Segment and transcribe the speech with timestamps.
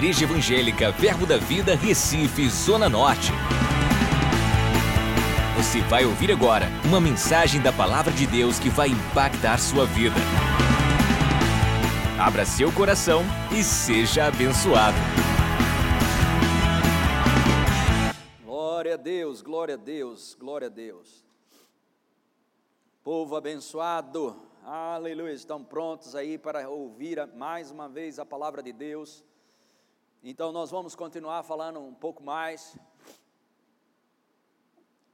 [0.00, 3.32] Igreja Evangélica Verbo da Vida, Recife, Zona Norte.
[5.58, 10.16] Você vai ouvir agora uma mensagem da Palavra de Deus que vai impactar sua vida.
[12.18, 14.96] Abra seu coração e seja abençoado.
[18.42, 21.26] Glória a Deus, glória a Deus, glória a Deus.
[23.04, 25.34] Povo abençoado, aleluia.
[25.34, 29.22] Estão prontos aí para ouvir mais uma vez a palavra de Deus.
[30.22, 32.76] Então, nós vamos continuar falando um pouco mais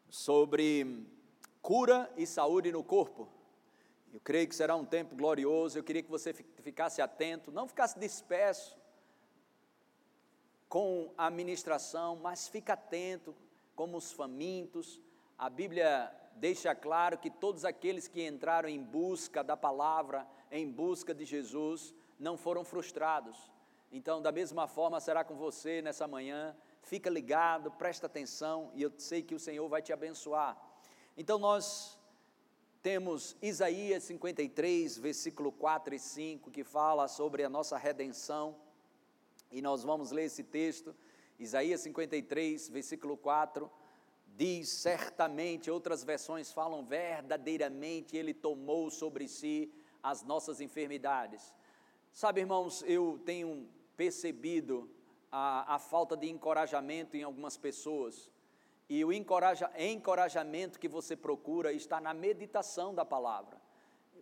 [0.08, 1.06] sobre
[1.62, 3.28] cura e saúde no corpo.
[4.12, 5.78] Eu creio que será um tempo glorioso.
[5.78, 8.76] Eu queria que você ficasse atento, não ficasse disperso
[10.68, 13.32] com a ministração, mas fique atento
[13.76, 15.00] como os famintos.
[15.38, 21.14] A Bíblia deixa claro que todos aqueles que entraram em busca da palavra, em busca
[21.14, 23.54] de Jesus, não foram frustrados.
[23.90, 26.56] Então, da mesma forma será com você nessa manhã.
[26.82, 30.56] Fica ligado, presta atenção e eu sei que o Senhor vai te abençoar.
[31.16, 31.98] Então, nós
[32.82, 38.56] temos Isaías 53, versículo 4 e 5, que fala sobre a nossa redenção.
[39.50, 40.94] E nós vamos ler esse texto.
[41.38, 43.70] Isaías 53, versículo 4
[44.36, 51.54] diz certamente, outras versões falam verdadeiramente, ele tomou sobre si as nossas enfermidades.
[52.12, 54.90] Sabe, irmãos, eu tenho percebido
[55.30, 58.30] a, a falta de encorajamento em algumas pessoas.
[58.88, 63.60] E o encoraja, encorajamento que você procura está na meditação da palavra.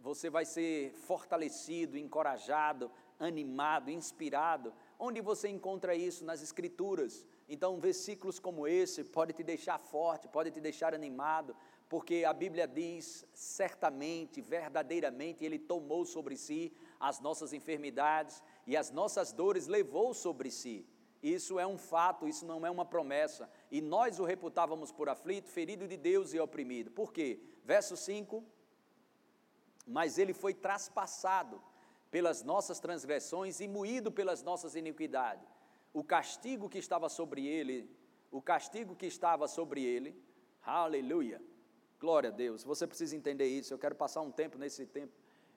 [0.01, 4.73] Você vai ser fortalecido, encorajado, animado, inspirado.
[4.99, 6.25] Onde você encontra isso?
[6.25, 7.27] Nas Escrituras.
[7.49, 11.55] Então, versículos como esse pode te deixar forte, pode te deixar animado,
[11.95, 18.91] porque a Bíblia diz certamente, verdadeiramente, Ele tomou sobre si as nossas enfermidades e as
[18.91, 20.85] nossas dores levou sobre si.
[21.23, 23.49] Isso é um fato, isso não é uma promessa.
[23.71, 26.91] E nós o reputávamos por aflito, ferido de Deus e oprimido.
[26.91, 27.39] Por quê?
[27.65, 28.43] Verso 5:
[29.87, 31.63] Mas ele foi traspassado
[32.11, 35.49] pelas nossas transgressões e moído pelas nossas iniquidades.
[35.93, 37.89] O castigo que estava sobre ele,
[38.33, 40.21] o castigo que estava sobre ele,
[40.61, 41.41] aleluia,
[42.01, 42.65] glória a Deus.
[42.65, 43.73] Você precisa entender isso.
[43.73, 45.13] Eu quero passar um tempo nesse tempo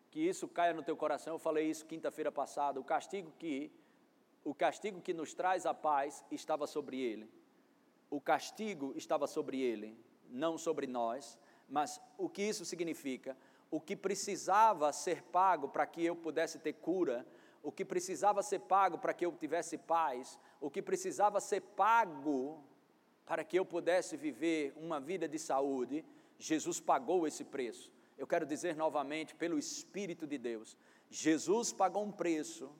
[0.09, 1.34] que isso caia no teu coração.
[1.34, 2.80] Eu falei isso quinta-feira passada.
[2.80, 3.72] O castigo que
[4.44, 7.30] o castigo que nos traz a paz estava sobre ele.
[8.09, 9.98] O castigo estava sobre ele,
[10.30, 11.38] não sobre nós.
[11.68, 13.36] Mas o que isso significa?
[13.69, 17.28] O que precisava ser pago para que eu pudesse ter cura,
[17.62, 22.64] o que precisava ser pago para que eu tivesse paz, o que precisava ser pago
[23.25, 26.06] para que eu pudesse viver uma vida de saúde,
[26.38, 30.75] Jesus pagou esse preço eu quero dizer novamente, pelo Espírito de Deus,
[31.09, 32.72] Jesus pagou um preço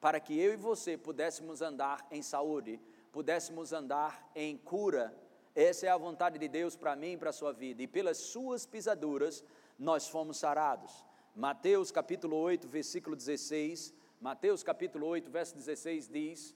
[0.00, 2.80] para que eu e você pudéssemos andar em saúde,
[3.12, 5.14] pudéssemos andar em cura.
[5.54, 7.82] Essa é a vontade de Deus para mim e para a sua vida.
[7.82, 9.44] E pelas suas pisaduras
[9.78, 11.04] nós fomos sarados.
[11.36, 13.92] Mateus capítulo 8, versículo 16.
[14.18, 16.54] Mateus capítulo 8, verso 16 diz: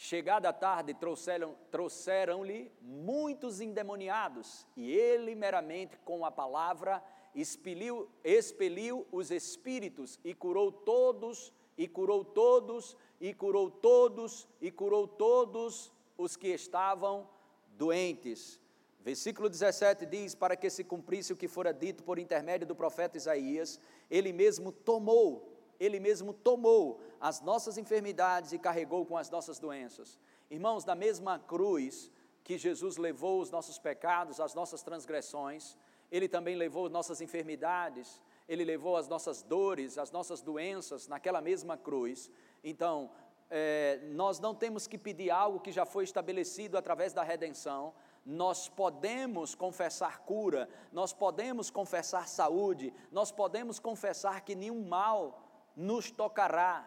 [0.00, 2.44] Chegada a tarde, trouxeram-lhe trouxeram
[2.80, 7.02] muitos endemoniados, e ele meramente com a palavra
[7.34, 15.08] expeliu, expeliu os espíritos e curou todos, e curou todos, e curou todos, e curou
[15.08, 17.28] todos os que estavam
[17.70, 18.60] doentes.
[19.00, 23.16] Versículo 17 diz: Para que se cumprisse o que fora dito por intermédio do profeta
[23.16, 25.47] Isaías, ele mesmo tomou,
[25.78, 30.18] ele mesmo tomou as nossas enfermidades e carregou com as nossas doenças.
[30.50, 32.10] Irmãos, na mesma cruz
[32.42, 35.76] que Jesus levou os nossos pecados, as nossas transgressões,
[36.10, 41.76] ele também levou nossas enfermidades, Ele levou as nossas dores, as nossas doenças naquela mesma
[41.76, 42.30] cruz.
[42.64, 43.10] Então,
[43.50, 48.68] é, nós não temos que pedir algo que já foi estabelecido através da redenção, nós
[48.68, 55.47] podemos confessar cura, nós podemos confessar saúde, nós podemos confessar que nenhum mal
[55.78, 56.86] nos tocará.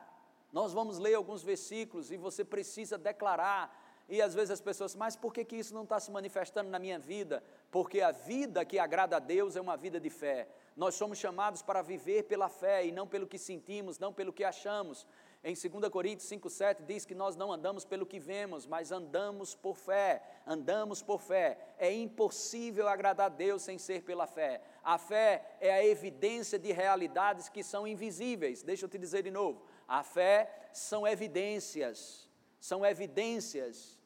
[0.52, 3.74] Nós vamos ler alguns versículos e você precisa declarar
[4.12, 6.78] e às vezes as pessoas, mas por que, que isso não está se manifestando na
[6.78, 7.42] minha vida?
[7.72, 10.50] Porque a vida que agrada a Deus é uma vida de fé.
[10.76, 14.44] Nós somos chamados para viver pela fé e não pelo que sentimos, não pelo que
[14.44, 15.08] achamos.
[15.44, 19.76] Em 2 Coríntios 5,7 diz que nós não andamos pelo que vemos, mas andamos por
[19.76, 20.22] fé.
[20.46, 21.58] Andamos por fé.
[21.78, 24.62] É impossível agradar a Deus sem ser pela fé.
[24.84, 28.62] A fé é a evidência de realidades que são invisíveis.
[28.62, 29.64] Deixa eu te dizer de novo.
[29.88, 32.30] A fé são evidências.
[32.60, 34.00] São evidências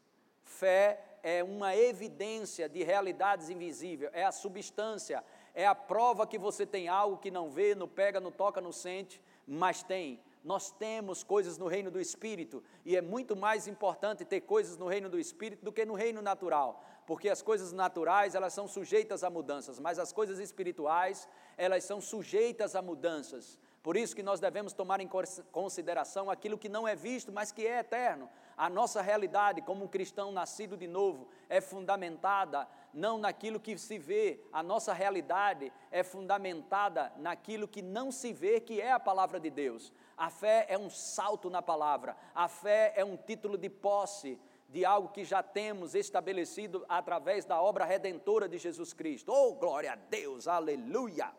[0.46, 5.24] Fé é uma evidência de realidades invisíveis, é a substância,
[5.56, 8.72] é a prova que você tem algo que não vê, não pega, não toca, não
[8.72, 10.22] sente, mas tem.
[10.46, 14.86] Nós temos coisas no reino do Espírito e é muito mais importante ter coisas no
[14.86, 19.24] reino do Espírito do que no reino natural, porque as coisas naturais elas são sujeitas
[19.24, 21.28] a mudanças, mas as coisas espirituais
[21.58, 23.60] elas são sujeitas a mudanças.
[23.82, 25.10] Por isso que nós devemos tomar em
[25.52, 28.30] consideração aquilo que não é visto, mas que é eterno.
[28.56, 34.00] A nossa realidade como um cristão nascido de novo é fundamentada não naquilo que se
[34.00, 39.40] vê, a nossa realidade é fundamentada naquilo que não se vê, que é a palavra
[39.40, 39.92] de Deus.
[40.18, 44.40] A fé é um salto na palavra, a fé é um título de posse
[44.70, 49.32] de algo que já temos estabelecido através da obra redentora de Jesus Cristo.
[49.32, 51.32] Oh, glória a Deus, aleluia!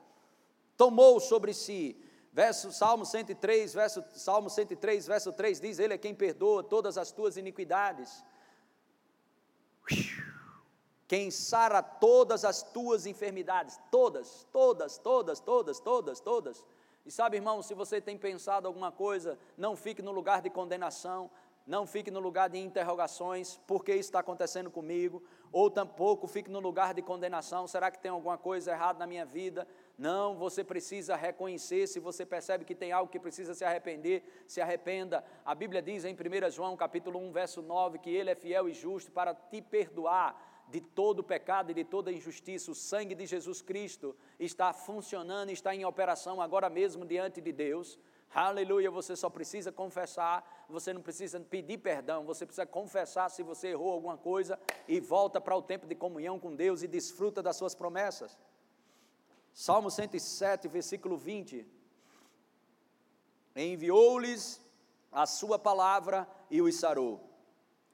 [0.76, 1.96] Tomou sobre si
[2.36, 7.10] Verso Salmo 103, verso Salmo 103, verso 3 diz: Ele é quem perdoa todas as
[7.10, 8.22] tuas iniquidades.
[11.08, 16.66] Quem sara todas as tuas enfermidades, todas, todas, todas, todas, todas, todas.
[17.06, 21.30] E sabe, irmão, se você tem pensado alguma coisa, não fique no lugar de condenação,
[21.64, 25.22] não fique no lugar de interrogações, por que isso está acontecendo comigo,
[25.52, 29.24] ou tampouco fique no lugar de condenação, será que tem alguma coisa errada na minha
[29.24, 29.68] vida?
[29.96, 34.60] Não, você precisa reconhecer, se você percebe que tem algo que precisa se arrepender, se
[34.60, 35.24] arrependa.
[35.44, 38.72] A Bíblia diz em 1 João capítulo 1, verso 9, que ele é fiel e
[38.72, 42.70] justo para te perdoar de todo pecado e de toda injustiça.
[42.70, 47.98] O sangue de Jesus Cristo está funcionando, está em operação agora mesmo diante de Deus.
[48.34, 53.68] Aleluia, você só precisa confessar, você não precisa pedir perdão, você precisa confessar se você
[53.68, 57.56] errou alguma coisa e volta para o tempo de comunhão com Deus e desfruta das
[57.56, 58.36] suas promessas.
[59.54, 61.66] Salmo 107, versículo 20.
[63.54, 64.60] Enviou-lhes
[65.10, 67.20] a sua palavra e os sarou,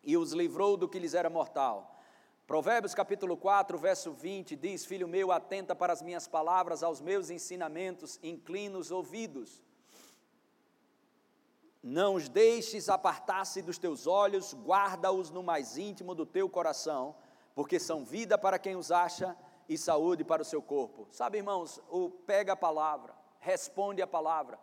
[0.02, 1.91] e os livrou do que lhes era mortal.
[2.46, 7.30] Provérbios capítulo 4, verso 20 diz: Filho meu, atenta para as minhas palavras, aos meus
[7.30, 9.62] ensinamentos, inclina os ouvidos.
[11.82, 17.14] Não os deixes apartar-se dos teus olhos, guarda-os no mais íntimo do teu coração,
[17.54, 19.36] porque são vida para quem os acha
[19.68, 21.08] e saúde para o seu corpo.
[21.10, 24.58] Sabe, irmãos, o pega a palavra, responde a palavra.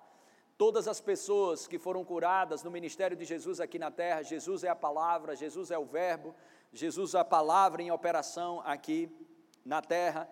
[0.57, 4.69] Todas as pessoas que foram curadas no ministério de Jesus aqui na terra, Jesus é
[4.69, 6.35] a palavra, Jesus é o Verbo,
[6.71, 9.09] Jesus a palavra em operação aqui
[9.65, 10.29] na terra.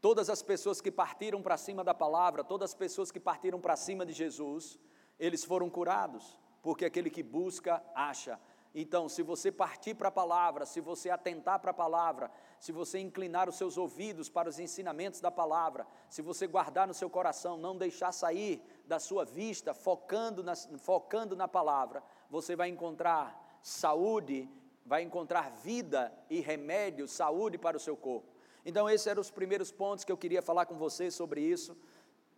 [0.00, 3.76] Todas as pessoas que partiram para cima da palavra, todas as pessoas que partiram para
[3.76, 4.78] cima de Jesus,
[5.18, 8.40] eles foram curados, porque aquele que busca, acha.
[8.74, 12.98] Então, se você partir para a palavra, se você atentar para a palavra, se você
[12.98, 17.56] inclinar os seus ouvidos para os ensinamentos da palavra, se você guardar no seu coração,
[17.56, 24.48] não deixar sair da sua vista, focando na, focando na palavra, você vai encontrar saúde,
[24.84, 28.28] vai encontrar vida e remédio, saúde para o seu corpo.
[28.64, 31.76] Então, esses eram os primeiros pontos que eu queria falar com você sobre isso.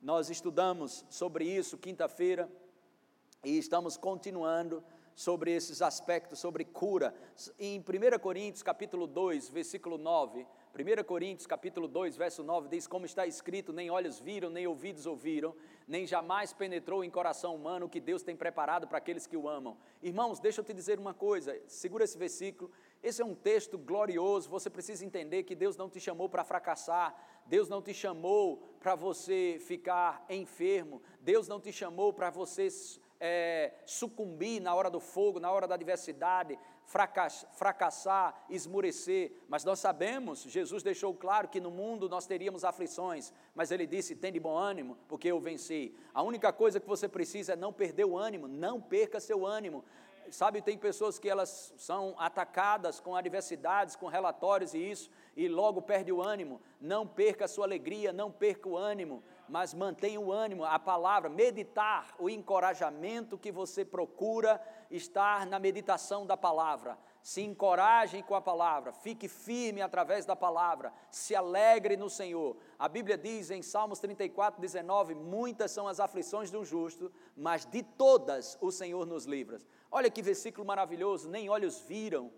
[0.00, 2.50] Nós estudamos sobre isso quinta-feira
[3.43, 4.82] e estamos continuando
[5.14, 7.14] sobre esses aspectos, sobre cura.
[7.58, 10.46] Em 1 Coríntios capítulo 2, versículo 9,
[10.76, 15.06] 1 Coríntios capítulo 2, verso 9 diz, como está escrito, nem olhos viram, nem ouvidos
[15.06, 15.55] ouviram,
[15.87, 19.49] nem jamais penetrou em coração humano o que Deus tem preparado para aqueles que o
[19.49, 19.76] amam.
[20.03, 22.73] Irmãos, deixa eu te dizer uma coisa, segura esse versículo,
[23.05, 27.15] esse é um texto glorioso, você precisa entender que Deus não te chamou para fracassar,
[27.47, 32.67] Deus não te chamou para você ficar enfermo, Deus não te chamou para você
[33.20, 39.32] é, sucumbir na hora do fogo, na hora da adversidade, fracassar, esmurecer.
[39.48, 44.14] Mas nós sabemos, Jesus deixou claro que no mundo nós teríamos aflições, mas ele disse:
[44.14, 45.94] tem de bom ânimo, porque eu venci.
[46.12, 49.84] A única coisa que você precisa é não perder o ânimo, não perca seu ânimo.
[50.31, 55.82] Sabe, tem pessoas que elas são atacadas com adversidades, com relatórios e isso, e logo
[55.82, 56.62] perde o ânimo.
[56.81, 61.29] Não perca a sua alegria, não perca o ânimo mas mantenha o ânimo, a palavra,
[61.29, 64.60] meditar, o encorajamento que você procura
[64.91, 66.98] estar na meditação da palavra.
[67.22, 72.56] Se encoraje com a palavra, fique firme através da palavra, se alegre no Senhor.
[72.79, 77.82] A Bíblia diz em Salmos 34, 19: Muitas são as aflições do justo, mas de
[77.82, 79.58] todas o Senhor nos livra.
[79.91, 82.31] Olha que versículo maravilhoso: nem olhos viram,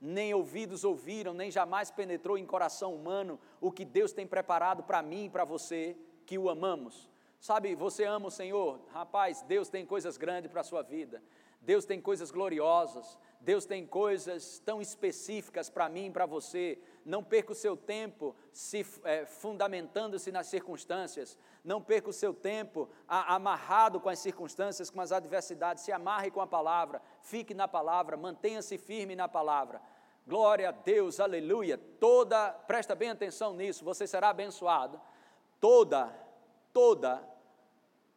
[0.00, 5.02] nem ouvidos ouviram, nem jamais penetrou em coração humano o que Deus tem preparado para
[5.02, 7.10] mim e para você que o amamos.
[7.40, 8.80] Sabe, você ama o Senhor?
[8.92, 11.22] Rapaz, Deus tem coisas grandes para a sua vida.
[11.60, 13.18] Deus tem coisas gloriosas.
[13.40, 16.78] Deus tem coisas tão específicas para mim e para você.
[17.04, 21.38] Não perca o seu tempo se é, fundamentando-se nas circunstâncias.
[21.64, 25.84] Não perca o seu tempo a, amarrado com as circunstâncias, com as adversidades.
[25.84, 27.00] Se amarre com a palavra.
[27.22, 28.16] Fique na palavra.
[28.16, 29.80] Mantenha-se firme na palavra.
[30.26, 31.78] Glória a Deus, aleluia.
[31.78, 33.84] Toda, presta bem atenção nisso.
[33.84, 35.00] Você será abençoado
[35.60, 36.10] toda,
[36.72, 37.22] toda,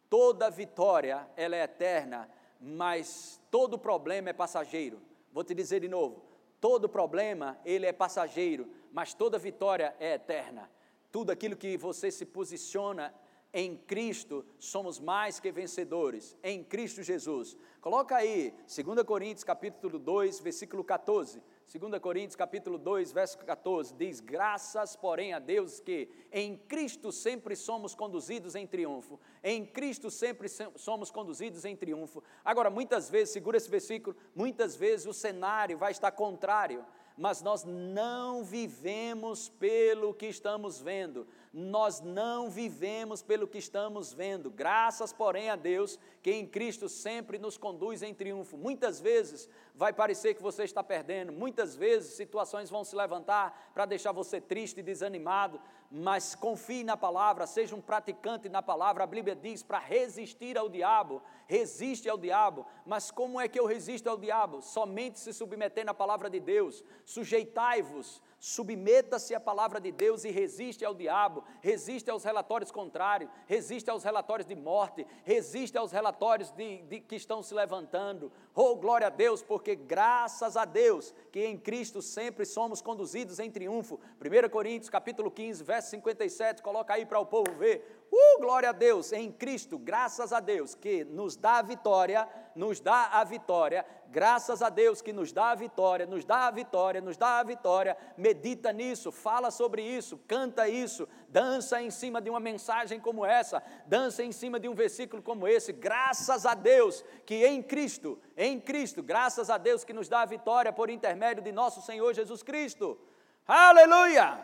[0.08, 2.28] toda vitória ela é eterna,
[2.64, 4.98] mas todo problema é passageiro.
[5.30, 6.24] Vou te dizer de novo,
[6.60, 10.70] todo problema ele é passageiro, mas toda vitória é eterna.
[11.12, 13.14] Tudo aquilo que você se posiciona
[13.52, 17.56] em Cristo somos mais que vencedores, em Cristo Jesus.
[17.82, 21.42] Coloca aí, 2 Coríntios capítulo 2, versículo 14.
[21.66, 27.56] 2 Coríntios capítulo 2, verso 14, diz: Graças, porém, a Deus que em Cristo sempre
[27.56, 29.18] somos conduzidos em triunfo.
[29.42, 32.22] Em Cristo sempre somos conduzidos em triunfo.
[32.44, 36.84] Agora, muitas vezes, segura esse versículo, muitas vezes o cenário vai estar contrário
[37.16, 44.50] mas nós não vivemos pelo que estamos vendo, nós não vivemos pelo que estamos vendo,
[44.50, 48.56] graças, porém, a Deus, que em Cristo sempre nos conduz em triunfo.
[48.58, 53.86] Muitas vezes vai parecer que você está perdendo, muitas vezes situações vão se levantar para
[53.86, 59.04] deixar você triste e desanimado, mas confie na palavra, seja um praticante na palavra.
[59.04, 62.66] A Bíblia diz para resistir ao diabo, resiste ao diabo.
[62.84, 64.60] Mas como é que eu resisto ao diabo?
[64.60, 66.82] Somente se submeter na palavra de Deus.
[67.04, 73.88] Sujeitai-vos submeta-se à palavra de Deus e resiste ao diabo, resiste aos relatórios contrários, resiste
[73.88, 78.30] aos relatórios de morte, resiste aos relatórios de, de, que estão se levantando.
[78.56, 83.50] Oh, glória a Deus, porque graças a Deus que em Cristo sempre somos conduzidos em
[83.50, 83.98] triunfo.
[84.20, 88.06] 1 Coríntios capítulo 15, verso 57, coloca aí para o povo ver.
[88.12, 92.78] Uh, glória a Deus, em Cristo, graças a Deus que nos dá a vitória, nos
[92.78, 97.00] dá a vitória, graças a Deus que nos dá a vitória, nos dá a vitória,
[97.00, 97.96] nos dá a vitória.
[98.16, 103.60] Medita nisso, fala sobre isso, canta isso, dança em cima de uma mensagem como essa,
[103.86, 105.72] dança em cima de um versículo como esse.
[105.72, 110.26] Graças a Deus que em Cristo, em Cristo, graças a Deus que nos dá a
[110.26, 112.98] vitória por intermédio de nosso Senhor Jesus Cristo.
[113.46, 114.38] Aleluia!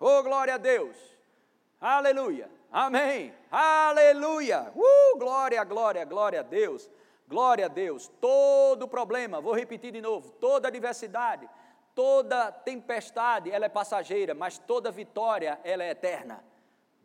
[0.00, 0.96] Oh, glória a Deus!
[1.80, 2.50] Aleluia!
[2.74, 3.32] Amém.
[3.52, 4.72] Aleluia.
[4.74, 6.90] Uh, glória, glória, glória a Deus.
[7.28, 8.10] Glória a Deus.
[8.20, 11.48] Todo problema, vou repetir de novo, toda adversidade,
[11.94, 16.44] toda tempestade, ela é passageira, mas toda vitória, ela é eterna.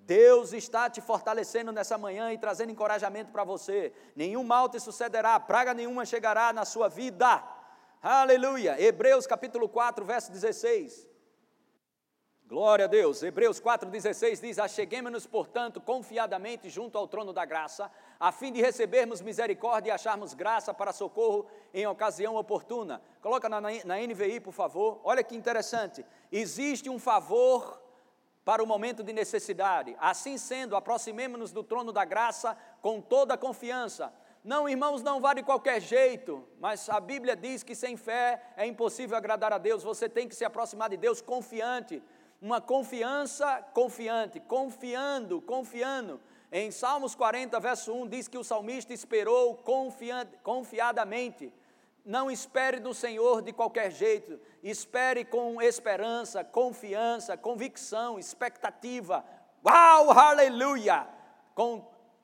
[0.10, 3.94] Deus está te fortalecendo nessa manhã e trazendo encorajamento para você.
[4.16, 7.44] Nenhum mal te sucederá, praga nenhuma chegará na sua vida.
[8.01, 8.75] Aleluia.
[8.82, 11.08] Hebreus capítulo 4, verso 16.
[12.48, 13.22] Glória a Deus.
[13.22, 19.22] Hebreus 4,16 diz: Acheguemos-nos, portanto, confiadamente junto ao trono da graça, a fim de recebermos
[19.22, 23.00] misericórdia e acharmos graça para socorro em ocasião oportuna.
[23.22, 25.00] Coloca na, na NVI, por favor.
[25.04, 26.04] Olha que interessante.
[26.32, 27.80] Existe um favor
[28.50, 29.96] para o momento de necessidade.
[30.00, 34.12] Assim sendo, aproximemo-nos do trono da graça com toda a confiança.
[34.44, 38.65] Não, irmãos, não vá de qualquer jeito, mas a Bíblia diz que sem fé é
[38.65, 39.84] impossível agradar a Deus.
[39.84, 42.01] Você tem que se aproximar de Deus confiante
[42.41, 46.20] uma confiança confiante, confiando, confiando.
[46.51, 49.63] Em Salmos 40, verso 1, diz que o salmista esperou
[50.41, 51.53] confiadamente.
[52.06, 59.24] Não espere do Senhor de qualquer jeito, espere com esperança, confiança, convicção, expectativa.
[59.65, 61.08] Uau, aleluia!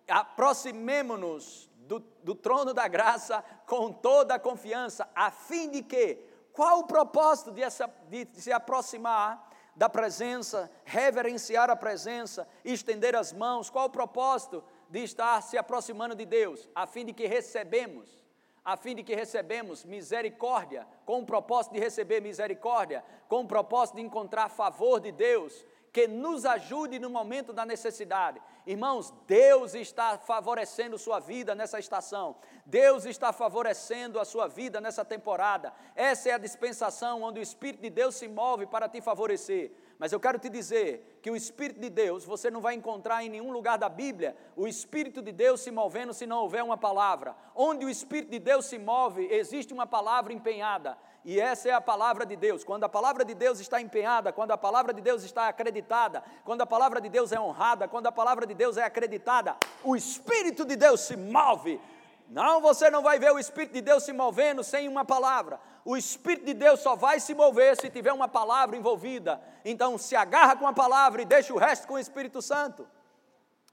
[0.08, 6.20] Aproximemo-nos do, do trono da graça com toda a confiança, a fim de que,
[6.52, 9.46] qual o propósito de, essa, de se aproximar?
[9.76, 13.70] da presença, reverenciar a presença, estender as mãos.
[13.70, 16.70] Qual o propósito de estar se aproximando de Deus?
[16.74, 18.25] A fim de que recebemos,
[18.66, 23.98] a fim de que recebemos misericórdia, com o propósito de receber misericórdia, com o propósito
[23.98, 25.64] de encontrar favor de Deus,
[25.96, 28.42] que nos ajude no momento da necessidade.
[28.68, 32.36] Irmãos, Deus está favorecendo sua vida nessa estação.
[32.66, 35.72] Deus está favorecendo a sua vida nessa temporada.
[35.96, 39.72] Essa é a dispensação onde o Espírito de Deus se move para te favorecer.
[39.98, 43.30] Mas eu quero te dizer que o Espírito de Deus você não vai encontrar em
[43.30, 47.38] nenhum lugar da Bíblia o Espírito de Deus se movendo se não houver uma palavra.
[47.56, 50.98] Onde o Espírito de Deus se move, existe uma palavra empenhada.
[51.26, 52.64] E essa é a palavra de Deus.
[52.64, 56.62] Quando a palavra de Deus está empenhada, quando a palavra de Deus está acreditada, quando
[56.62, 60.64] a palavra de Deus é honrada, quando a palavra de Deus é acreditada, o Espírito
[60.64, 61.82] de Deus se move.
[62.30, 65.60] Não, você não vai ver o Espírito de Deus se movendo sem uma palavra.
[65.84, 69.42] O Espírito de Deus só vai se mover se tiver uma palavra envolvida.
[69.64, 72.88] Então, se agarra com a palavra e deixa o resto com o Espírito Santo.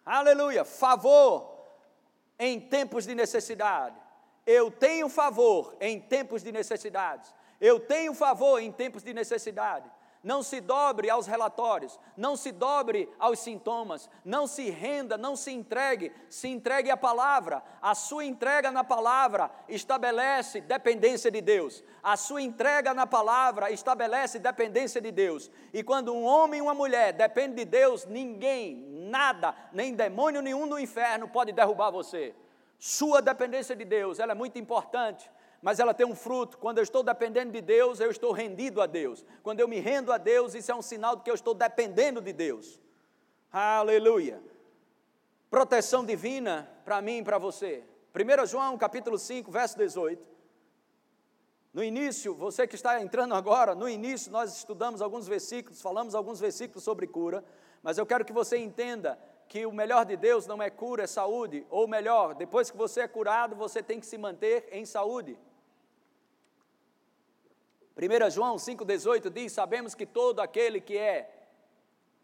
[0.06, 0.64] Aleluia.
[0.64, 1.52] Favor
[2.38, 3.97] em tempos de necessidade.
[4.47, 7.41] Eu tenho favor em tempos de necessidades.
[7.62, 9.88] Eu tenho favor em tempos de necessidade.
[10.23, 15.52] Não se dobre aos relatórios, não se dobre aos sintomas, não se renda, não se
[15.52, 17.62] entregue, se entregue à palavra.
[17.81, 21.85] A sua entrega na palavra estabelece dependência de Deus.
[22.02, 25.49] A sua entrega na palavra estabelece dependência de Deus.
[25.73, 30.66] E quando um homem e uma mulher dependem de Deus, ninguém, nada, nem demônio nenhum
[30.66, 32.35] no inferno pode derrubar você.
[32.78, 35.31] Sua dependência de Deus, ela é muito importante,
[35.62, 36.59] mas ela tem um fruto.
[36.59, 39.25] Quando eu estou dependendo de Deus, eu estou rendido a Deus.
[39.45, 42.21] Quando eu me rendo a Deus, isso é um sinal de que eu estou dependendo
[42.21, 42.81] de Deus.
[43.52, 44.42] Aleluia.
[45.49, 47.85] Proteção divina para mim e para você.
[48.12, 50.33] 1 João capítulo 5, verso 18.
[51.73, 56.38] No início, você que está entrando agora, no início nós estudamos alguns versículos, falamos alguns
[56.38, 57.42] versículos sobre cura,
[57.83, 61.07] mas eu quero que você entenda que o melhor de Deus não é cura, é
[61.07, 65.38] saúde, ou melhor, depois que você é curado, você tem que se manter em saúde.
[67.96, 71.30] 1 João 5,18 diz: Sabemos que todo aquele que é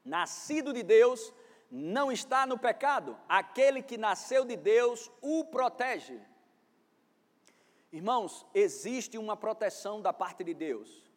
[0.05, 1.33] nascido de Deus
[1.71, 6.19] não está no pecado, aquele que nasceu de Deus o protege.
[7.93, 11.09] Irmãos, existe uma proteção da parte de Deus.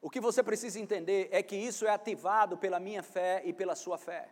[0.00, 3.74] O que você precisa entender é que isso é ativado pela minha fé e pela
[3.74, 4.28] sua fé.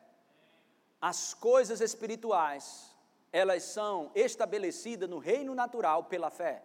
[1.00, 2.96] As coisas espirituais,
[3.30, 6.62] elas são estabelecidas no reino natural pela fé.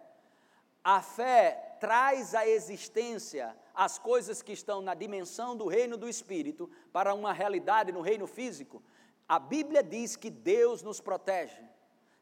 [0.82, 6.70] A fé traz à existência as coisas que estão na dimensão do reino do espírito
[6.90, 8.82] para uma realidade no reino físico.
[9.28, 11.62] A Bíblia diz que Deus nos protege.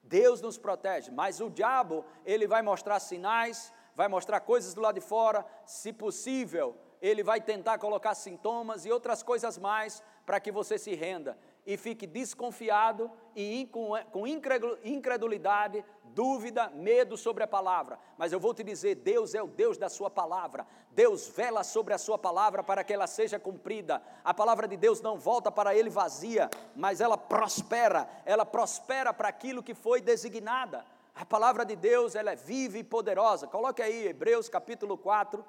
[0.02, 4.96] Deus nos protege, mas o diabo, ele vai mostrar sinais, vai mostrar coisas do lado
[4.96, 10.50] de fora, se possível, ele vai tentar colocar sintomas e outras coisas mais para que
[10.50, 13.68] você se renda e fique desconfiado e
[14.10, 19.46] com incredulidade dúvida, medo sobre a palavra, mas eu vou te dizer: Deus é o
[19.46, 24.02] Deus da Sua palavra, Deus vela sobre a Sua palavra para que ela seja cumprida.
[24.22, 29.28] A palavra de Deus não volta para Ele vazia, mas ela prospera, ela prospera para
[29.28, 30.84] aquilo que foi designada.
[31.14, 33.46] A palavra de Deus, ela é viva e poderosa.
[33.46, 35.44] Coloque aí Hebreus capítulo 4,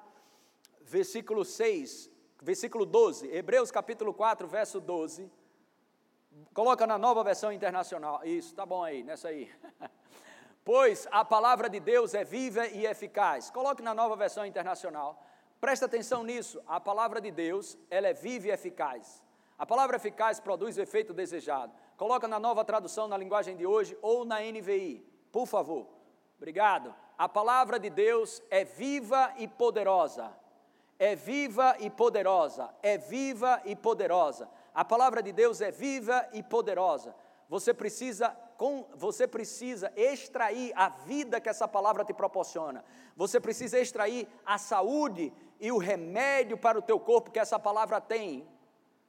[0.82, 2.10] versículo 6,
[2.42, 3.28] versículo 12.
[3.28, 5.30] Hebreus capítulo 4, verso 12.
[6.52, 8.20] Coloca na nova versão internacional.
[8.24, 9.50] Isso, tá bom aí, nessa aí.
[10.64, 13.50] Pois a palavra de Deus é viva e eficaz.
[13.50, 15.22] Coloque na nova versão internacional.
[15.60, 16.58] Presta atenção nisso.
[16.66, 19.22] A palavra de Deus, ela é viva e eficaz.
[19.58, 21.70] A palavra eficaz produz o efeito desejado.
[21.98, 25.86] Coloca na nova tradução na linguagem de hoje ou na NVI, por favor.
[26.38, 26.94] Obrigado.
[27.16, 30.32] A palavra de Deus é viva e poderosa.
[30.98, 32.74] É viva e poderosa.
[32.82, 34.48] É viva e poderosa.
[34.74, 37.14] A palavra de Deus é viva e poderosa.
[37.48, 38.36] Você precisa
[38.94, 42.84] você precisa extrair a vida que essa palavra te proporciona.
[43.16, 48.00] Você precisa extrair a saúde e o remédio para o teu corpo que essa palavra
[48.00, 48.48] tem.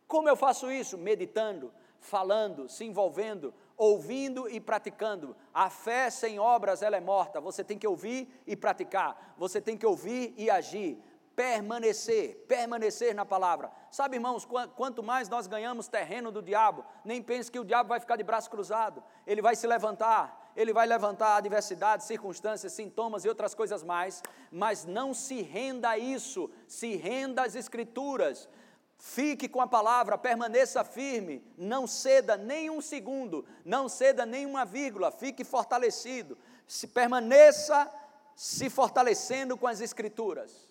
[0.07, 0.97] Como eu faço isso?
[0.97, 5.35] Meditando, falando, se envolvendo, ouvindo e praticando.
[5.53, 7.39] A fé sem obras ela é morta.
[7.39, 9.35] Você tem que ouvir e praticar.
[9.37, 11.01] Você tem que ouvir e agir
[11.35, 13.71] permanecer, permanecer na palavra.
[13.91, 17.99] Sabe, irmãos, quanto mais nós ganhamos terreno do diabo, nem pense que o diabo vai
[17.99, 19.03] ficar de braço cruzado.
[19.27, 24.85] Ele vai se levantar, ele vai levantar adversidades, circunstâncias, sintomas e outras coisas mais, mas
[24.85, 28.47] não se renda a isso, se renda às escrituras.
[28.97, 34.63] Fique com a palavra, permaneça firme, não ceda nem um segundo, não ceda nem uma
[34.63, 37.91] vírgula, fique fortalecido, se permaneça
[38.35, 40.64] se fortalecendo com as escrituras.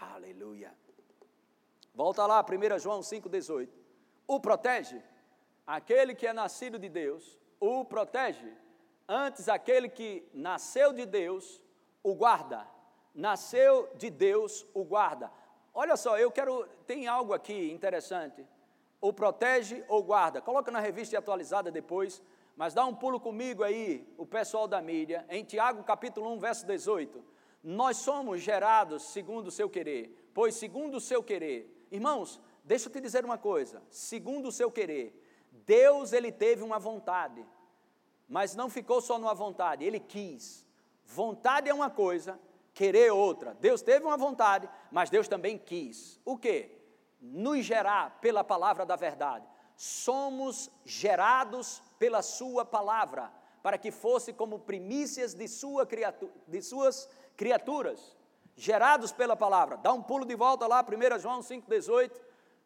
[0.00, 0.72] Aleluia.
[1.94, 3.68] Volta lá, 1 João 5,18.
[4.26, 5.02] O protege,
[5.66, 8.52] aquele que é nascido de Deus, o protege.
[9.08, 11.60] Antes, aquele que nasceu de Deus,
[12.02, 12.66] o guarda.
[13.14, 15.32] Nasceu de Deus, o guarda.
[15.74, 16.68] Olha só, eu quero.
[16.86, 18.46] Tem algo aqui interessante.
[19.00, 20.40] O protege ou guarda.
[20.40, 22.22] Coloca na revista atualizada depois,
[22.56, 26.66] mas dá um pulo comigo aí, o pessoal da mídia, em Tiago capítulo 1, verso
[26.66, 32.88] 18 nós somos gerados segundo o seu querer, pois segundo o seu querer, irmãos, deixa
[32.88, 37.44] eu te dizer uma coisa, segundo o seu querer, Deus ele teve uma vontade,
[38.28, 40.66] mas não ficou só numa vontade, ele quis.
[41.04, 42.38] Vontade é uma coisa,
[42.74, 43.54] querer é outra.
[43.54, 46.20] Deus teve uma vontade, mas Deus também quis.
[46.24, 46.70] O que?
[47.20, 49.46] Nos gerar pela palavra da verdade.
[49.74, 57.08] Somos gerados pela sua palavra, para que fosse como primícias de, sua criatura, de suas
[57.38, 58.16] criaturas,
[58.56, 59.76] gerados pela palavra.
[59.76, 62.10] Dá um pulo de volta lá, 1 João 5,18.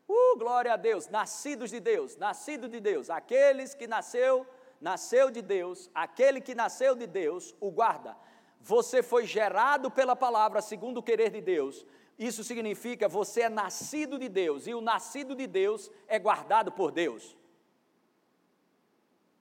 [0.08, 4.46] Uh, glória a Deus, nascidos de Deus, nascido de Deus, aqueles que nasceu,
[4.80, 8.16] nasceu de Deus, aquele que nasceu de Deus, o guarda.
[8.60, 11.86] Você foi gerado pela palavra segundo o querer de Deus.
[12.18, 16.90] Isso significa você é nascido de Deus e o nascido de Deus é guardado por
[16.90, 17.36] Deus.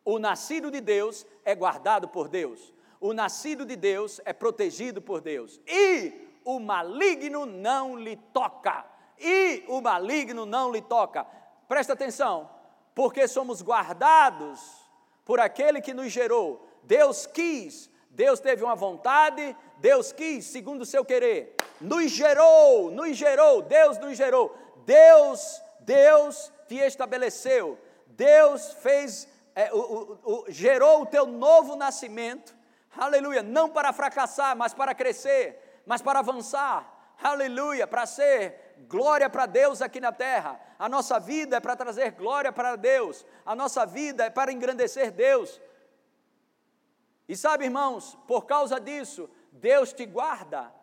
[0.03, 5.19] O nascido de Deus é guardado por Deus o nascido de Deus é protegido por
[5.19, 6.13] Deus, e
[6.45, 8.85] o maligno não lhe toca.
[9.19, 11.25] E o maligno não lhe toca.
[11.67, 12.49] Presta atenção.
[12.93, 14.59] porque somos guardados
[15.23, 16.67] por aquele que nos gerou.
[16.83, 21.55] Deus quis, Deus teve uma vontade, Deus quis, segundo o seu querer.
[21.79, 24.55] Nos gerou, nos gerou, Deus nos gerou.
[24.85, 27.79] Deus, Deus te estabeleceu.
[28.07, 32.53] Deus fez, é, o, o, o, gerou o teu novo nascimento.
[32.95, 33.41] Aleluia.
[33.41, 37.13] Não para fracassar, mas para crescer, mas para avançar.
[37.21, 37.87] Aleluia.
[37.87, 40.59] Para ser glória para Deus aqui na terra.
[40.77, 43.25] A nossa vida é para trazer glória para Deus.
[43.45, 45.61] A nossa vida é para engrandecer Deus.
[47.27, 50.73] E sabe, irmãos, por causa disso, Deus te guarda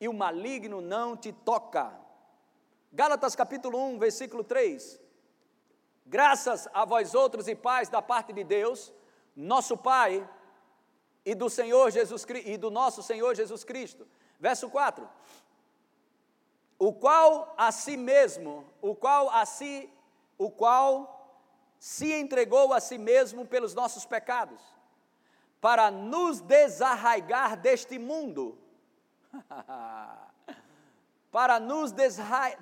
[0.00, 1.92] e o maligno não te toca.
[2.92, 5.00] Gálatas capítulo 1, versículo 3.
[6.04, 8.92] Graças a vós outros e pais da parte de Deus,
[9.34, 10.28] nosso Pai
[11.26, 14.06] e do Senhor Jesus e do nosso Senhor Jesus Cristo.
[14.40, 15.06] Verso 4
[16.78, 19.90] o qual a si mesmo, o qual a si,
[20.36, 21.12] o qual
[21.78, 24.60] se entregou a si mesmo pelos nossos pecados,
[25.60, 28.58] para nos desarraigar deste mundo,
[31.32, 31.92] para nos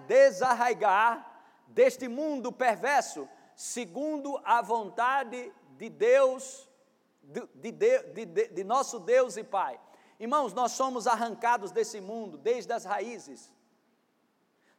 [0.06, 6.68] desarraigar deste mundo perverso, segundo a vontade de Deus,
[7.24, 9.80] de, de, de, de, nosso Deus e Pai.
[10.18, 13.52] Irmãos, nós somos arrancados desse mundo desde as raízes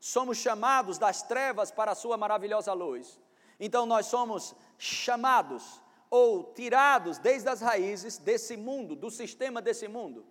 [0.06, 3.20] somos chamados das trevas para a sua maravilhosa luz.
[3.60, 5.82] Então nós somos chamados
[6.12, 10.24] ou tirados desde as raízes desse mundo, do sistema desse mundo.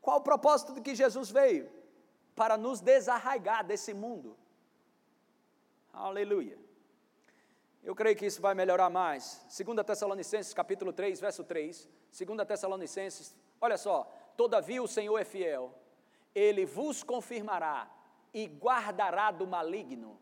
[0.00, 1.70] Qual o propósito de que Jesus veio?
[2.34, 4.34] Para nos desarraigar desse mundo.
[5.92, 6.58] Aleluia.
[7.82, 9.44] Eu creio que isso vai melhorar mais.
[9.56, 11.88] 2 Tessalonicenses, capítulo 3, verso 3.
[12.12, 14.10] 2 Tessalonicenses, olha só.
[14.36, 15.74] Todavia o Senhor é fiel,
[16.34, 17.90] ele vos confirmará
[18.32, 20.18] e guardará do maligno.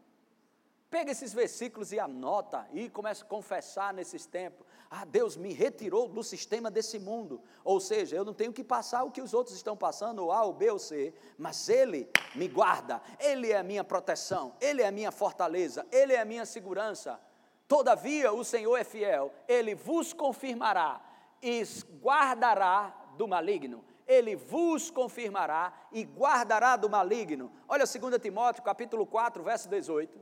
[0.88, 4.64] Pega esses versículos e anota e começa a confessar nesses tempos.
[4.88, 7.42] Ah, Deus me retirou do sistema desse mundo.
[7.64, 10.44] Ou seja, eu não tenho que passar o que os outros estão passando, ou A,
[10.44, 14.86] ou B, ou C, mas Ele me guarda, Ele é a minha proteção, Ele é
[14.86, 17.20] a minha fortaleza, Ele é a minha segurança.
[17.68, 21.00] Todavia, o Senhor é fiel, Ele vos confirmará
[21.42, 21.62] e
[22.00, 27.50] guardará do maligno ele vos confirmará e guardará do maligno.
[27.68, 30.18] Olha 2 Timóteo, capítulo 4, verso 18.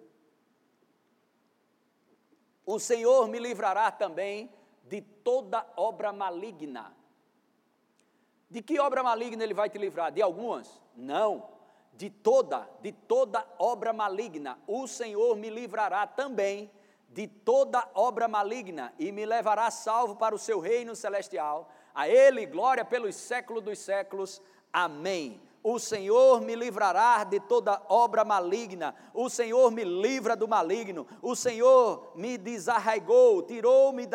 [2.65, 4.51] O Senhor me livrará também
[4.85, 6.97] de toda obra maligna.
[8.49, 10.11] De que obra maligna ele vai te livrar?
[10.11, 10.81] De algumas?
[10.97, 11.53] Não.
[11.93, 14.59] De toda, de toda obra maligna.
[14.67, 16.71] O Senhor me livrará também
[17.15, 22.45] de toda obra maligna e me levará salvo para o seu reino celestial a Ele
[22.45, 24.43] glória pelos séculos dos séculos.
[24.73, 25.41] Amém.
[25.63, 28.95] O Senhor me livrará de toda obra maligna.
[29.15, 31.07] O Senhor me livra do maligno.
[31.23, 34.07] O Senhor me desarraigou, tirou-me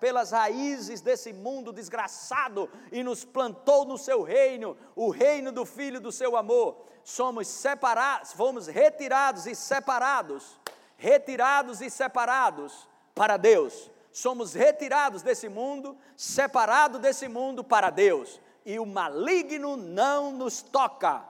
[0.00, 6.00] pelas raízes desse mundo desgraçado e nos plantou no seu reino, o reino do Filho
[6.00, 6.82] do seu amor.
[7.04, 10.59] Somos separados, fomos retirados e separados,
[11.00, 18.78] retirados e separados para Deus somos retirados desse mundo, separados desse mundo para Deus, e
[18.78, 21.24] o maligno não nos toca.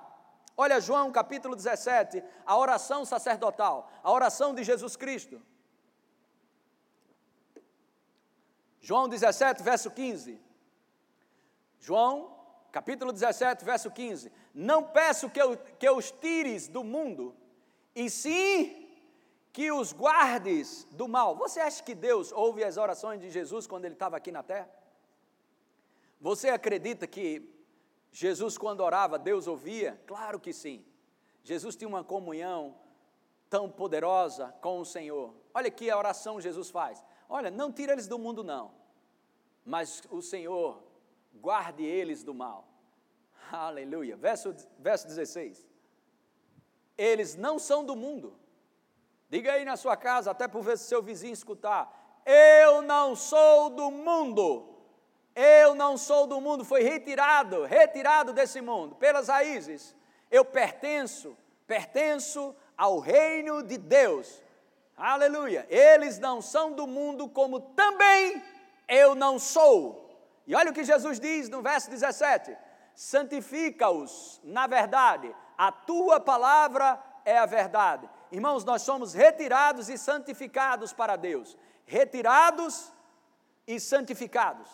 [0.57, 5.41] Olha João capítulo 17, a oração sacerdotal, a oração de Jesus Cristo.
[8.81, 10.41] João 17, verso 15.
[11.79, 12.35] João,
[12.73, 14.33] capítulo 17, verso 15.
[14.55, 17.37] Não peço que, eu, que os tires do mundo,
[17.95, 18.80] e sim
[19.53, 21.35] que os guardes do mal.
[21.37, 24.71] Você acha que Deus ouve as orações de Jesus quando ele estava aqui na terra?
[26.21, 27.49] Você acredita que
[28.13, 30.01] Jesus, quando orava, Deus ouvia?
[30.07, 30.85] Claro que sim.
[31.43, 32.77] Jesus tinha uma comunhão
[33.49, 35.35] tão poderosa com o Senhor.
[35.55, 37.03] Olha aqui a oração Jesus faz.
[37.29, 38.73] Olha, não tira eles do mundo, não,
[39.65, 40.83] mas o Senhor
[41.35, 42.69] guarde eles do mal.
[43.51, 44.17] Aleluia.
[44.17, 45.67] Verso, verso 16.
[46.97, 48.39] Eles não são do mundo,
[49.31, 52.21] Diga aí na sua casa, até por ver se seu vizinho escutar.
[52.27, 54.69] Eu não sou do mundo.
[55.37, 56.65] Eu não sou do mundo.
[56.65, 59.95] Foi retirado, retirado desse mundo pelas raízes.
[60.29, 64.43] Eu pertenço, pertenço ao reino de Deus.
[64.97, 65.65] Aleluia.
[65.71, 68.43] Eles não são do mundo, como também
[68.89, 70.11] eu não sou.
[70.45, 72.57] E olha o que Jesus diz no verso 17:
[72.97, 78.11] santifica-os na verdade, a tua palavra é a verdade.
[78.33, 81.57] Irmãos, nós somos retirados e santificados para Deus.
[81.85, 82.93] Retirados
[83.67, 84.69] e santificados.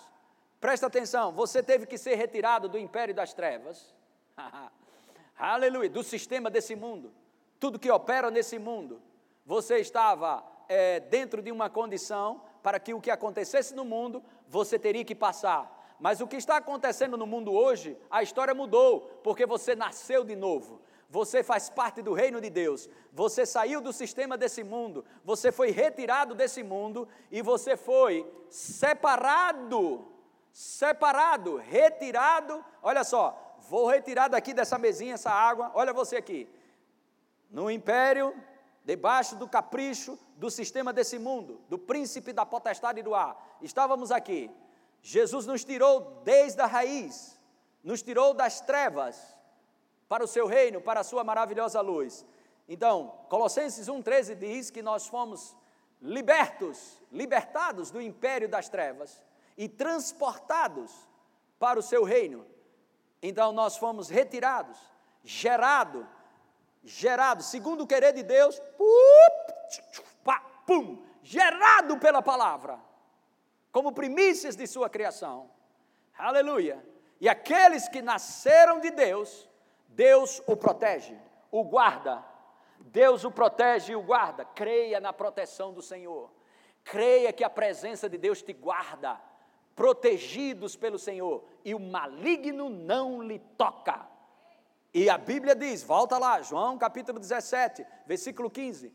[0.60, 3.94] Presta atenção, você teve que ser retirado do império das trevas.
[5.38, 7.12] Aleluia, do sistema desse mundo.
[7.60, 9.00] Tudo que opera nesse mundo.
[9.44, 14.78] Você estava é, dentro de uma condição para que o que acontecesse no mundo você
[14.78, 15.72] teria que passar.
[15.98, 20.36] Mas o que está acontecendo no mundo hoje, a história mudou, porque você nasceu de
[20.36, 20.80] novo.
[21.08, 22.88] Você faz parte do reino de Deus.
[23.12, 25.04] Você saiu do sistema desse mundo.
[25.24, 30.06] Você foi retirado desse mundo e você foi separado.
[30.52, 32.64] Separado, retirado.
[32.82, 35.70] Olha só, vou retirar daqui dessa mesinha essa água.
[35.74, 36.48] Olha você aqui.
[37.50, 38.34] No império,
[38.84, 43.58] debaixo do capricho do sistema desse mundo, do príncipe da potestade do ar.
[43.62, 44.50] Estávamos aqui.
[45.02, 47.38] Jesus nos tirou desde a raiz,
[47.82, 49.35] nos tirou das trevas
[50.08, 52.24] para o seu reino, para a sua maravilhosa luz.
[52.68, 55.56] Então, Colossenses 1,13 diz que nós fomos
[56.00, 59.22] libertos, libertados do império das trevas
[59.56, 60.92] e transportados
[61.58, 62.46] para o seu reino.
[63.22, 64.78] Então, nós fomos retirados,
[65.24, 66.06] gerado,
[66.84, 68.60] gerado, segundo o querer de Deus,
[70.66, 72.78] pum, gerado pela palavra,
[73.72, 75.50] como primícias de sua criação.
[76.16, 76.84] Aleluia.
[77.20, 79.48] E aqueles que nasceram de Deus,
[79.88, 81.16] Deus o protege,
[81.50, 82.24] o guarda.
[82.78, 84.44] Deus o protege e o guarda.
[84.44, 86.30] Creia na proteção do Senhor.
[86.84, 89.20] Creia que a presença de Deus te guarda,
[89.74, 94.06] protegidos pelo Senhor, e o maligno não lhe toca.
[94.94, 98.94] E a Bíblia diz, volta lá, João capítulo 17, versículo 15.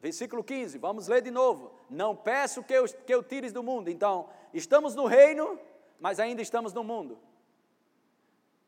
[0.00, 1.72] Versículo 15, vamos ler de novo.
[1.90, 3.90] Não peço que eu, que eu tires do mundo.
[3.90, 5.58] Então, estamos no reino,
[5.98, 7.18] mas ainda estamos no mundo.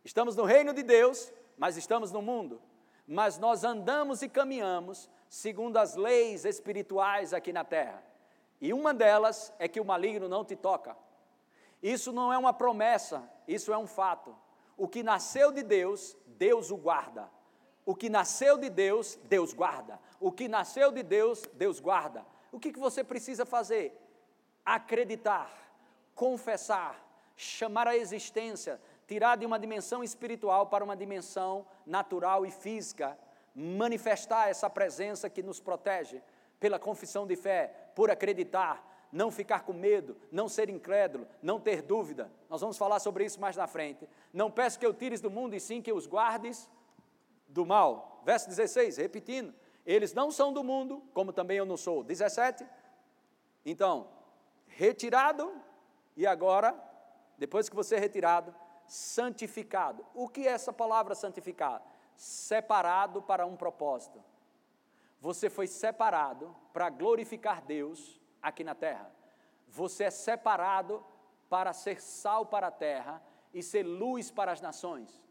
[0.06, 2.62] Estamos no reino de Deus, mas estamos no mundo.
[3.08, 8.00] Mas nós andamos e caminhamos segundo as leis espirituais aqui na terra.
[8.60, 10.96] E uma delas é que o maligno não te toca.
[11.82, 14.32] Isso não é uma promessa, isso é um fato.
[14.76, 17.28] O que nasceu de Deus, Deus o guarda.
[17.84, 19.98] O que nasceu de Deus, Deus guarda.
[20.20, 22.24] O que nasceu de Deus, Deus guarda.
[22.52, 24.00] O que, que você precisa fazer?
[24.64, 25.50] Acreditar,
[26.14, 27.04] confessar,
[27.36, 33.18] chamar a existência, tirar de uma dimensão espiritual para uma dimensão natural e física,
[33.54, 36.20] manifestar essa presença que nos protege
[36.58, 41.82] pela confissão de fé, por acreditar, não ficar com medo, não ser incrédulo, não ter
[41.82, 42.30] dúvida.
[42.50, 44.08] Nós vamos falar sobre isso mais na frente.
[44.32, 46.68] Não peço que eu tires do mundo, e sim que os guardes
[47.48, 48.20] do mal.
[48.24, 49.54] Verso 16, repetindo:
[49.86, 52.02] eles não são do mundo, como também eu não sou.
[52.02, 52.66] 17,
[53.64, 54.08] então,
[54.66, 55.52] retirado,
[56.16, 56.74] e agora,
[57.38, 58.54] depois que você é retirado,
[58.86, 60.04] santificado.
[60.14, 61.84] O que é essa palavra santificado?
[62.16, 64.22] Separado para um propósito.
[65.20, 69.10] Você foi separado para glorificar Deus aqui na terra.
[69.68, 71.04] Você é separado
[71.48, 73.22] para ser sal para a terra
[73.52, 75.22] e ser luz para as nações.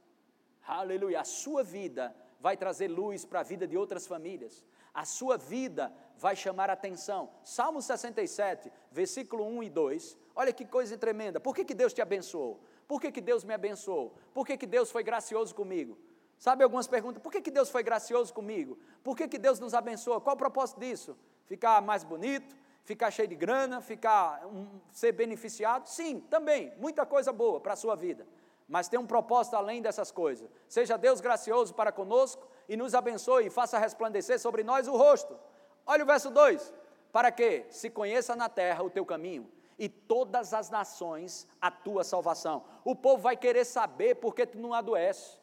[0.68, 1.22] Aleluia.
[1.22, 4.64] A sua vida vai trazer luz para a vida de outras famílias.
[4.94, 7.30] A sua vida vai chamar atenção.
[7.44, 10.18] Salmo 67, versículo 1 e 2.
[10.36, 11.40] Olha que coisa tremenda.
[11.40, 12.62] Por que, que Deus te abençoou?
[12.88, 14.16] Por que, que Deus me abençoou?
[14.34, 15.98] Por que, que Deus foi gracioso comigo?
[16.38, 17.22] Sabe algumas perguntas?
[17.22, 18.78] Por que, que Deus foi gracioso comigo?
[19.04, 20.22] Por que, que Deus nos abençoa?
[20.22, 21.18] Qual o propósito disso?
[21.46, 22.56] Ficar mais bonito?
[22.84, 23.82] Ficar cheio de grana?
[23.82, 25.88] Ficar um, ser beneficiado?
[25.88, 26.74] Sim, também.
[26.78, 28.28] Muita coisa boa para a sua vida.
[28.68, 30.50] Mas tem um propósito além dessas coisas.
[30.68, 35.38] Seja Deus gracioso para conosco e nos abençoe e faça resplandecer sobre nós o rosto.
[35.86, 36.74] Olha o verso 2:
[37.12, 42.04] Para que se conheça na terra o teu caminho e todas as nações a tua
[42.04, 42.64] salvação.
[42.84, 45.38] O povo vai querer saber porque tu não adoece.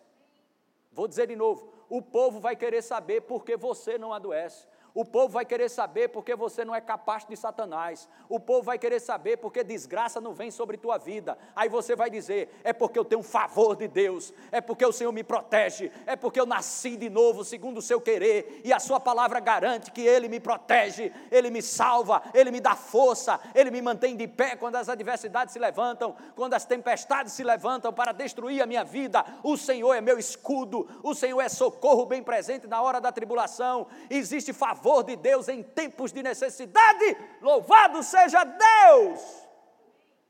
[0.90, 4.66] Vou dizer de novo: o povo vai querer saber porque você não adoece.
[4.94, 8.08] O povo vai querer saber porque você não é capaz de Satanás.
[8.28, 11.38] O povo vai querer saber porque desgraça não vem sobre tua vida.
[11.56, 14.92] Aí você vai dizer: é porque eu tenho um favor de Deus, é porque o
[14.92, 18.78] Senhor me protege, é porque eu nasci de novo segundo o seu querer, e a
[18.78, 23.70] sua palavra garante que Ele me protege, Ele me salva, Ele me dá força, Ele
[23.70, 28.12] me mantém de pé quando as adversidades se levantam, quando as tempestades se levantam para
[28.12, 29.24] destruir a minha vida.
[29.42, 33.86] O Senhor é meu escudo, o Senhor é socorro bem presente na hora da tribulação.
[34.10, 37.16] Existe favor favor de Deus em tempos de necessidade.
[37.40, 39.20] Louvado seja Deus!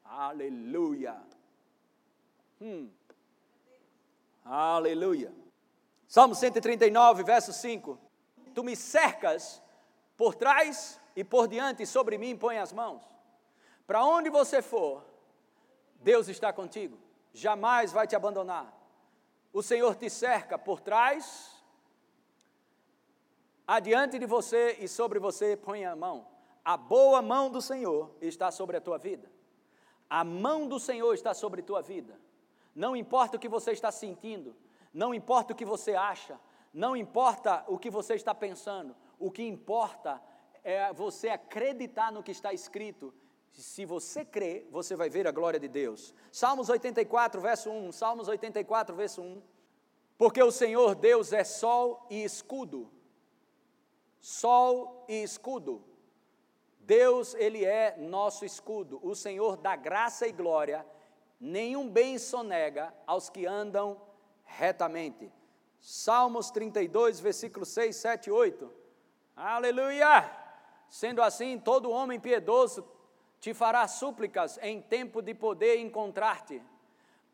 [0.05, 1.17] Aleluia!
[2.61, 2.91] Hum.
[4.45, 5.33] Aleluia!
[6.07, 7.99] Salmo 139, verso 5.
[8.55, 9.63] Tu me cercas
[10.19, 13.03] por trás e por diante, sobre mim põe as mãos.
[13.87, 15.03] Para onde você for,
[15.95, 16.99] Deus está contigo,
[17.33, 18.71] jamais vai te abandonar.
[19.53, 21.52] O Senhor te cerca por trás
[23.67, 26.27] adiante de você e sobre você põe a mão.
[26.65, 29.31] A boa mão do Senhor está sobre a tua vida.
[30.09, 32.21] A mão do Senhor está sobre a tua vida.
[32.75, 34.57] Não importa o que você está sentindo,
[34.93, 36.39] não importa o que você acha,
[36.73, 40.23] não importa o que você está pensando, o que importa
[40.65, 43.13] é você acreditar no que está escrito.
[43.53, 46.15] Se você crê, você vai ver a glória de Deus.
[46.31, 47.93] Salmos 84, verso 1.
[47.93, 49.43] Salmos 84, verso 1.
[50.17, 52.91] Porque o Senhor Deus é sol e escudo.
[54.23, 55.85] Sol e escudo.
[56.79, 59.01] Deus, Ele é nosso escudo.
[59.03, 60.87] O Senhor dá graça e glória.
[61.41, 64.01] Nenhum bem sonega aos que andam
[64.45, 65.29] retamente.
[65.81, 68.73] Salmos 32, versículos 6, 7 e 8.
[69.35, 70.31] Aleluia!
[70.89, 72.89] Sendo assim, todo homem piedoso
[73.41, 76.63] te fará súplicas em tempo de poder encontrar-te.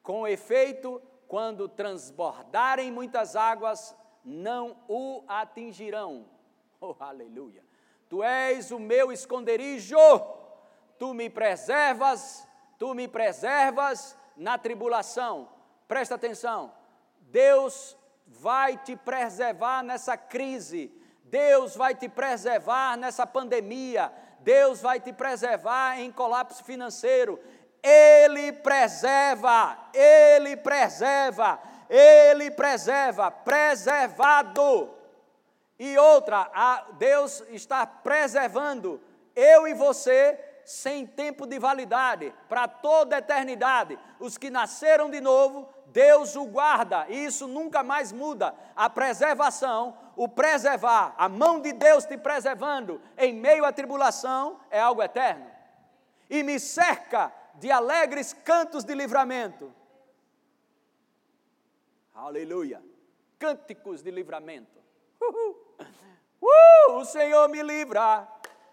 [0.03, 6.38] Com efeito, quando transbordarem muitas águas, não o atingirão.
[6.81, 7.65] Oh, aleluia!
[8.09, 9.99] Tu és o meu esconderijo,
[10.97, 12.47] tu me preservas,
[12.79, 15.49] tu me preservas na tribulação.
[15.89, 16.73] Presta atenção,
[17.19, 20.97] Deus vai te preservar nessa crise
[21.31, 24.11] Deus vai te preservar nessa pandemia,
[24.41, 27.39] Deus vai te preservar em colapso financeiro.
[27.83, 34.98] Ele preserva, Ele preserva, Ele preserva, preservado.
[35.79, 36.51] E outra,
[36.99, 39.01] Deus está preservando
[39.35, 43.99] eu e você sem tempo de validade, para toda a eternidade.
[44.21, 48.55] Os que nasceram de novo, Deus o guarda, e isso nunca mais muda.
[48.77, 54.81] A preservação o preservar, a mão de Deus te preservando em meio à tribulação é
[54.81, 55.49] algo eterno.
[56.29, 59.73] E me cerca de alegres cantos de livramento.
[62.13, 62.83] Aleluia.
[63.39, 64.81] Cânticos de livramento.
[65.23, 65.68] Uhul.
[66.41, 68.29] Uh, o Senhor me livra.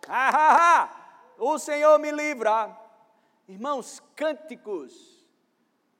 [0.07, 0.89] Ah, ah, ah.
[1.37, 2.75] O Senhor me livra.
[3.47, 5.25] Irmãos, cânticos.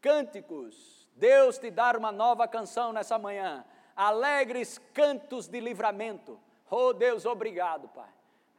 [0.02, 1.10] Cânticos.
[1.16, 6.38] Deus te dar uma nova canção nessa manhã alegres cantos de livramento.
[6.70, 8.10] Oh Deus, obrigado, Pai.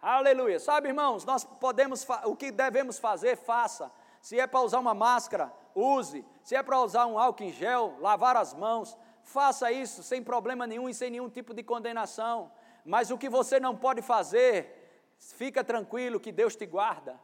[0.00, 0.58] Aleluia.
[0.58, 3.90] Sabe, irmãos, nós podemos, o que devemos fazer, faça.
[4.20, 6.24] Se é para usar uma máscara, use.
[6.42, 10.66] Se é para usar um álcool em gel, lavar as mãos, faça isso sem problema
[10.66, 12.50] nenhum e sem nenhum tipo de condenação.
[12.86, 17.18] Mas o que você não pode fazer, fica tranquilo que Deus te guarda.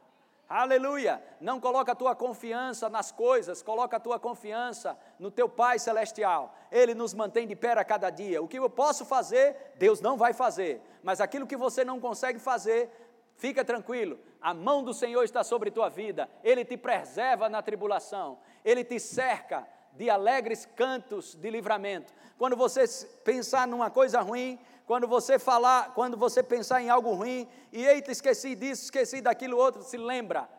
[0.49, 1.23] Aleluia!
[1.39, 6.53] Não coloca a tua confiança nas coisas, coloca a tua confiança no teu Pai celestial.
[6.69, 8.43] Ele nos mantém de pé a cada dia.
[8.43, 10.81] O que eu posso fazer, Deus não vai fazer.
[11.01, 12.91] Mas aquilo que você não consegue fazer,
[13.37, 14.19] fica tranquilo.
[14.41, 16.29] A mão do Senhor está sobre tua vida.
[16.43, 18.37] Ele te preserva na tribulação.
[18.65, 22.13] Ele te cerca de alegres cantos de livramento.
[22.37, 22.85] Quando você
[23.23, 28.11] pensar numa coisa ruim, quando você falar, quando você pensar em algo ruim, e eita,
[28.11, 30.49] esqueci disso, esqueci daquilo outro, se lembra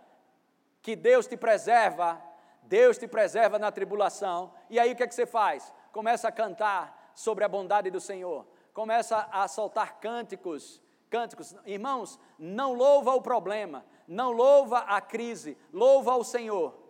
[0.81, 2.21] que Deus te preserva,
[2.63, 4.53] Deus te preserva na tribulação.
[4.71, 5.73] E aí o que é que você faz?
[5.93, 8.47] Começa a cantar sobre a bondade do Senhor.
[8.73, 11.55] Começa a soltar cânticos, cânticos.
[11.65, 16.83] Irmãos, não louva o problema, não louva a crise, louva ao Senhor.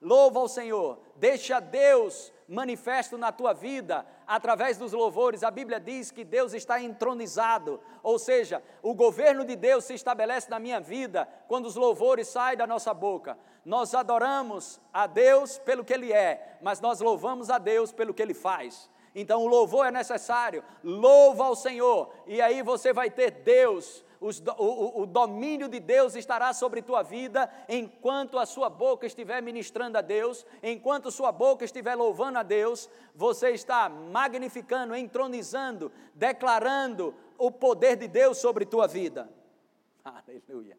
[0.00, 5.42] Louva ao Senhor, deixa Deus manifesto na tua vida através dos louvores.
[5.42, 10.50] A Bíblia diz que Deus está entronizado, ou seja, o governo de Deus se estabelece
[10.50, 13.38] na minha vida quando os louvores saem da nossa boca.
[13.64, 18.22] Nós adoramos a Deus pelo que Ele é, mas nós louvamos a Deus pelo que
[18.22, 18.90] Ele faz.
[19.14, 25.02] Então o louvor é necessário, louva ao Senhor, e aí você vai ter Deus o,
[25.02, 30.00] o domínio de Deus estará sobre tua vida enquanto a sua boca estiver ministrando a
[30.00, 37.96] Deus, enquanto sua boca estiver louvando a Deus, você está magnificando, entronizando, declarando o poder
[37.96, 39.28] de Deus sobre tua vida.
[40.04, 40.78] Aleluia.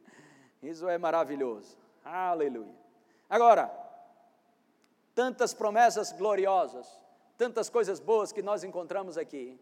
[0.62, 1.77] Isso é maravilhoso.
[2.03, 2.75] Aleluia.
[3.29, 3.71] Agora,
[5.13, 6.99] tantas promessas gloriosas,
[7.38, 9.60] tantas coisas boas que nós encontramos aqui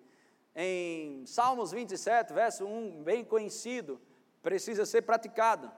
[0.55, 3.99] em Salmos 27, verso 1, bem conhecido,
[4.41, 5.71] precisa ser praticado.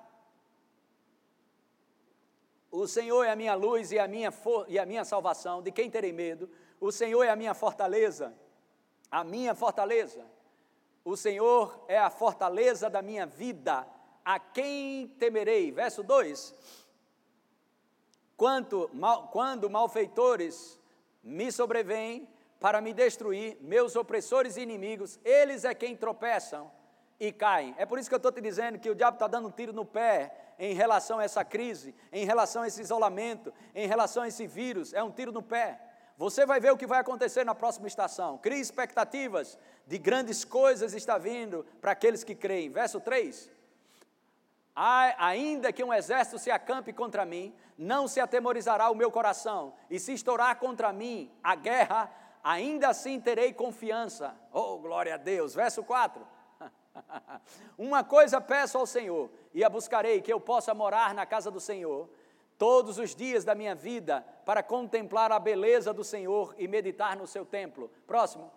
[2.71, 4.33] O Senhor é a minha luz e a minha,
[4.67, 6.49] e a minha salvação, de quem terei medo?
[6.79, 8.33] O Senhor é a minha fortaleza,
[9.11, 10.25] a minha fortaleza.
[11.05, 13.85] O Senhor é a fortaleza da minha vida,
[14.25, 15.71] a quem temerei?
[15.71, 16.55] Verso 2:
[18.35, 20.79] Quanto, mal, quando malfeitores
[21.21, 22.27] me sobrevêm,
[22.63, 26.71] para me destruir, meus opressores e inimigos, eles é quem tropeçam
[27.19, 27.75] e caem.
[27.77, 29.73] É por isso que eu estou te dizendo que o diabo está dando um tiro
[29.73, 34.29] no pé em relação a essa crise, em relação a esse isolamento, em relação a
[34.29, 35.77] esse vírus, é um tiro no pé.
[36.17, 38.37] Você vai ver o que vai acontecer na próxima estação.
[38.37, 42.69] Crie expectativas de grandes coisas está vindo para aqueles que creem.
[42.69, 43.51] Verso 3.
[44.73, 49.99] Ainda que um exército se acampe contra mim, não se atemorizará o meu coração, e
[49.99, 52.09] se estourar contra mim a guerra,
[52.43, 54.35] ainda assim terei confiança.
[54.51, 55.55] Oh, glória a Deus.
[55.55, 56.25] Verso 4.
[57.77, 61.59] Uma coisa peço ao Senhor, e a buscarei, que eu possa morar na casa do
[61.59, 62.09] Senhor
[62.57, 67.25] todos os dias da minha vida, para contemplar a beleza do Senhor e meditar no
[67.25, 67.89] seu templo.
[68.05, 68.51] Próximo.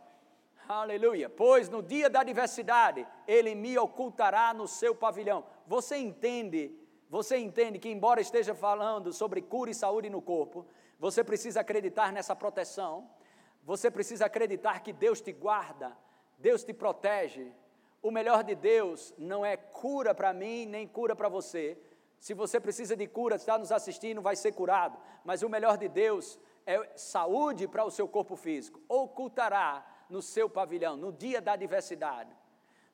[0.68, 1.28] Aleluia.
[1.28, 5.45] Pois no dia da adversidade, ele me ocultará no seu pavilhão.
[5.66, 6.72] Você entende?
[7.09, 10.66] Você entende que, embora esteja falando sobre cura e saúde no corpo,
[10.99, 13.09] você precisa acreditar nessa proteção,
[13.67, 15.99] você precisa acreditar que Deus te guarda,
[16.39, 17.53] Deus te protege.
[18.01, 21.77] O melhor de Deus não é cura para mim, nem cura para você.
[22.21, 24.97] Se você precisa de cura, está nos assistindo, vai ser curado.
[25.25, 28.81] Mas o melhor de Deus é saúde para o seu corpo físico.
[28.89, 32.31] Ocultará no seu pavilhão, no dia da adversidade.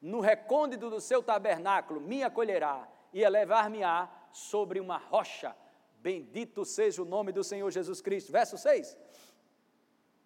[0.01, 5.55] No recôndito do seu tabernáculo me acolherá e elevar-me-á sobre uma rocha.
[5.99, 8.33] Bendito seja o nome do Senhor Jesus Cristo.
[8.33, 8.97] Verso 6.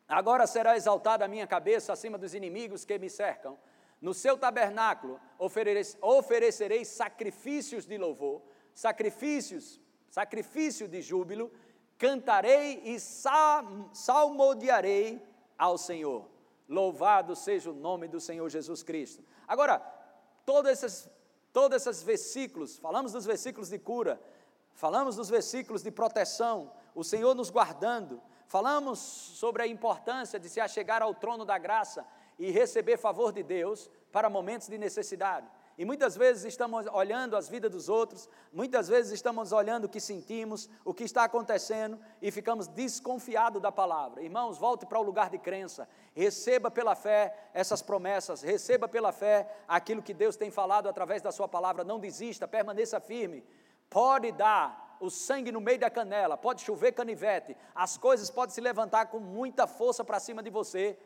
[0.08, 3.58] Agora será exaltada a minha cabeça acima dos inimigos que me cercam.
[4.00, 8.42] No seu tabernáculo oferecerei sacrifícios de louvor,
[8.74, 9.80] sacrifícios,
[10.10, 11.50] sacrifício de júbilo,
[11.98, 15.20] cantarei e salmodiarei
[15.58, 16.28] ao Senhor.
[16.68, 19.24] Louvado seja o nome do Senhor Jesus Cristo.
[19.48, 19.78] Agora,
[20.44, 21.08] todos esses,
[21.52, 24.20] todos esses versículos, falamos dos versículos de cura,
[24.72, 30.60] falamos dos versículos de proteção, o Senhor nos guardando, falamos sobre a importância de se
[30.60, 32.06] achegar ao trono da graça
[32.38, 35.46] e receber favor de Deus para momentos de necessidade.
[35.78, 40.00] E muitas vezes estamos olhando as vidas dos outros, muitas vezes estamos olhando o que
[40.00, 44.22] sentimos, o que está acontecendo e ficamos desconfiados da palavra.
[44.22, 49.54] Irmãos, volte para o lugar de crença, receba pela fé essas promessas, receba pela fé
[49.68, 51.84] aquilo que Deus tem falado através da Sua palavra.
[51.84, 53.44] Não desista, permaneça firme.
[53.90, 58.60] Pode dar o sangue no meio da canela, pode chover canivete, as coisas podem se
[58.60, 60.98] levantar com muita força para cima de você.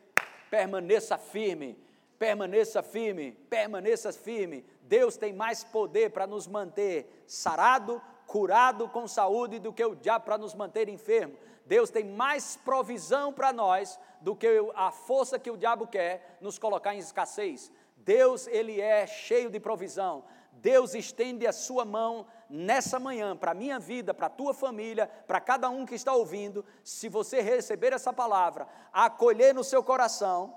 [0.49, 1.77] Permaneça firme
[2.21, 4.63] permaneça firme, permaneça firme.
[4.83, 10.25] Deus tem mais poder para nos manter sarado, curado com saúde do que o diabo
[10.25, 11.35] para nos manter enfermo.
[11.65, 16.59] Deus tem mais provisão para nós do que a força que o diabo quer nos
[16.59, 17.71] colocar em escassez.
[17.97, 20.23] Deus, ele é cheio de provisão.
[20.51, 25.07] Deus estende a sua mão nessa manhã para a minha vida, para a tua família,
[25.25, 26.63] para cada um que está ouvindo.
[26.83, 30.53] Se você receber essa palavra, acolher no seu coração,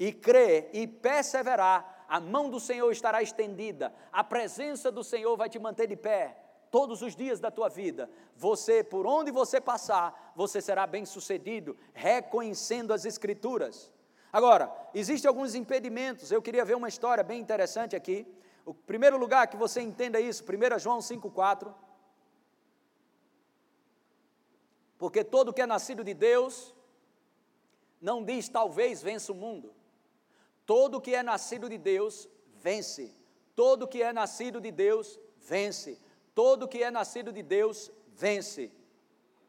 [0.00, 5.50] e crer e perseverar, a mão do Senhor estará estendida, a presença do Senhor vai
[5.50, 6.38] te manter de pé
[6.70, 8.08] todos os dias da tua vida.
[8.34, 13.92] Você, por onde você passar, você será bem-sucedido, reconhecendo as Escrituras.
[14.32, 18.26] Agora, existem alguns impedimentos, eu queria ver uma história bem interessante aqui.
[18.64, 21.74] O primeiro lugar que você entenda isso, 1 João 5,4.
[24.98, 26.74] Porque todo que é nascido de Deus,
[28.00, 29.72] não diz talvez vença o mundo.
[30.66, 33.16] Todo que é nascido de Deus vence.
[33.56, 36.00] Todo que é nascido de Deus vence.
[36.34, 38.70] Todo que é nascido de Deus vence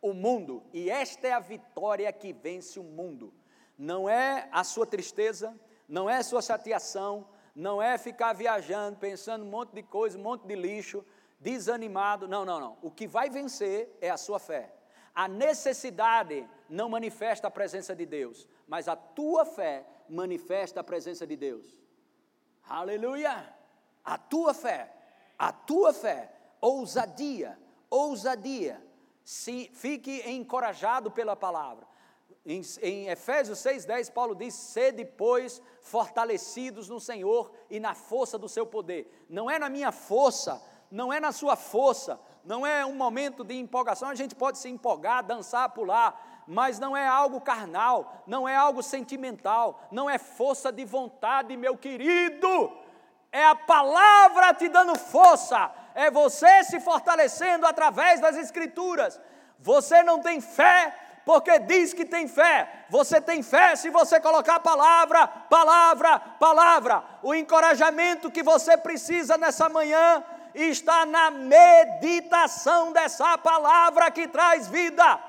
[0.02, 0.64] o mundo.
[0.74, 3.34] E esta é a vitória que vence o mundo.
[3.78, 5.58] Não é a sua tristeza,
[5.88, 10.22] não é a sua chateação, não é ficar viajando, pensando um monte de coisa, um
[10.22, 11.06] monte de lixo,
[11.40, 12.28] desanimado.
[12.28, 12.78] Não, não, não.
[12.82, 14.74] O que vai vencer é a sua fé.
[15.14, 21.28] A necessidade não manifesta a presença de Deus, mas a tua fé manifesta a presença
[21.28, 21.78] de Deus.
[22.68, 23.54] Aleluia!
[24.04, 24.92] A tua fé,
[25.38, 28.82] a tua fé, ousadia, ousadia.
[29.24, 31.86] Se, fique encorajado pela palavra.
[32.46, 38.50] Em, em Efésios 6,10, Paulo diz: Sede, pois, fortalecidos no Senhor e na força do
[38.50, 39.26] seu poder.
[39.30, 43.54] Não é na minha força, não é na sua força, não é um momento de
[43.56, 44.10] empolgação.
[44.10, 48.82] A gente pode se empolgar, dançar, pular, mas não é algo carnal, não é algo
[48.82, 52.76] sentimental, não é força de vontade, meu querido.
[53.32, 59.22] É a palavra te dando força, é você se fortalecendo através das Escrituras.
[59.60, 62.86] Você não tem fé porque diz que tem fé.
[62.90, 67.04] Você tem fé se você colocar palavra, palavra, palavra.
[67.22, 75.20] O encorajamento que você precisa nessa manhã está na meditação dessa palavra que traz vida.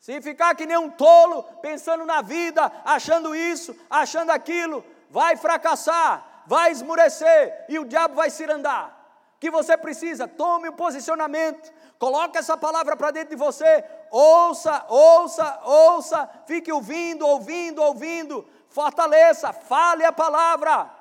[0.00, 6.44] Se ficar que nem um tolo, pensando na vida, achando isso, achando aquilo, vai fracassar,
[6.46, 8.96] vai esmurecer e o diabo vai se andar.
[9.38, 14.86] Que você precisa, tome o um posicionamento, coloque essa palavra para dentro de você, ouça,
[14.88, 20.94] ouça, ouça, fique ouvindo, ouvindo, ouvindo, fortaleça, fale a palavra.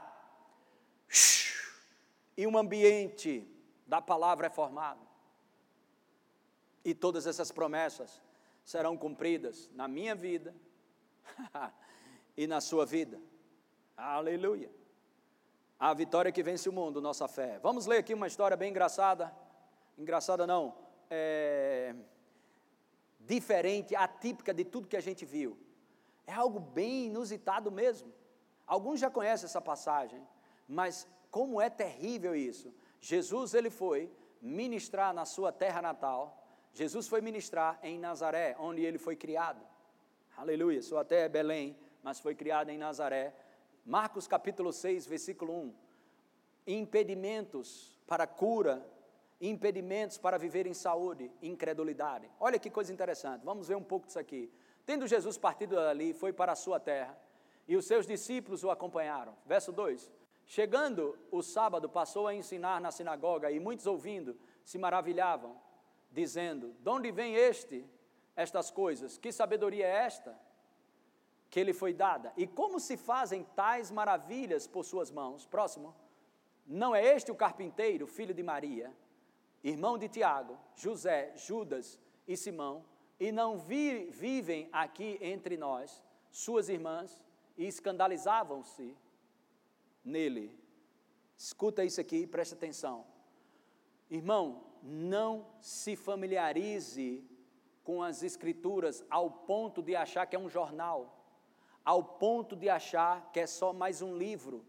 [2.35, 3.47] E um ambiente
[3.85, 4.99] da palavra é formado.
[6.83, 8.21] E todas essas promessas
[8.63, 10.53] serão cumpridas na minha vida
[12.35, 13.19] e na sua vida.
[13.95, 14.71] Aleluia.
[15.79, 17.59] A vitória que vence o mundo, nossa fé.
[17.59, 19.33] Vamos ler aqui uma história bem engraçada.
[19.97, 20.75] Engraçada não,
[21.09, 21.95] é
[23.19, 25.57] diferente, atípica de tudo que a gente viu.
[26.25, 28.11] É algo bem inusitado mesmo.
[28.65, 30.25] Alguns já conhecem essa passagem,
[30.67, 32.73] mas como é terrível isso.
[32.99, 36.45] Jesus ele foi ministrar na sua terra natal.
[36.73, 39.61] Jesus foi ministrar em Nazaré, onde ele foi criado.
[40.35, 40.81] Aleluia.
[40.81, 43.33] Sua terra é Belém, mas foi criado em Nazaré.
[43.85, 45.73] Marcos capítulo 6, versículo 1.
[46.67, 48.85] Impedimentos para cura,
[49.39, 52.29] impedimentos para viver em saúde, incredulidade.
[52.39, 53.45] Olha que coisa interessante.
[53.45, 54.51] Vamos ver um pouco disso aqui.
[54.85, 57.17] Tendo Jesus partido dali, foi para a sua terra,
[57.67, 59.35] e os seus discípulos o acompanharam.
[59.45, 60.11] Verso 2:
[60.45, 65.59] Chegando o sábado, passou a ensinar na sinagoga, e muitos ouvindo se maravilhavam,
[66.09, 67.85] dizendo: De onde vem este,
[68.35, 69.17] estas coisas?
[69.17, 70.39] Que sabedoria é esta
[71.49, 72.33] que lhe foi dada?
[72.37, 75.45] E como se fazem tais maravilhas por suas mãos?
[75.45, 75.93] Próximo.
[76.65, 78.93] Não é este o carpinteiro, filho de Maria,
[79.63, 82.85] irmão de Tiago, José, Judas e Simão?
[83.19, 87.23] E não vi, vivem aqui entre nós suas irmãs
[87.57, 88.95] e escandalizavam-se
[90.03, 90.57] nele.
[91.37, 93.05] Escuta isso aqui preste atenção.
[94.09, 97.23] Irmão, não se familiarize
[97.83, 101.25] com as Escrituras ao ponto de achar que é um jornal,
[101.83, 104.65] ao ponto de achar que é só mais um livro.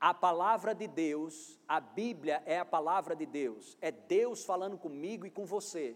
[0.00, 5.26] A palavra de Deus, a Bíblia é a palavra de Deus, é Deus falando comigo
[5.26, 5.94] e com você.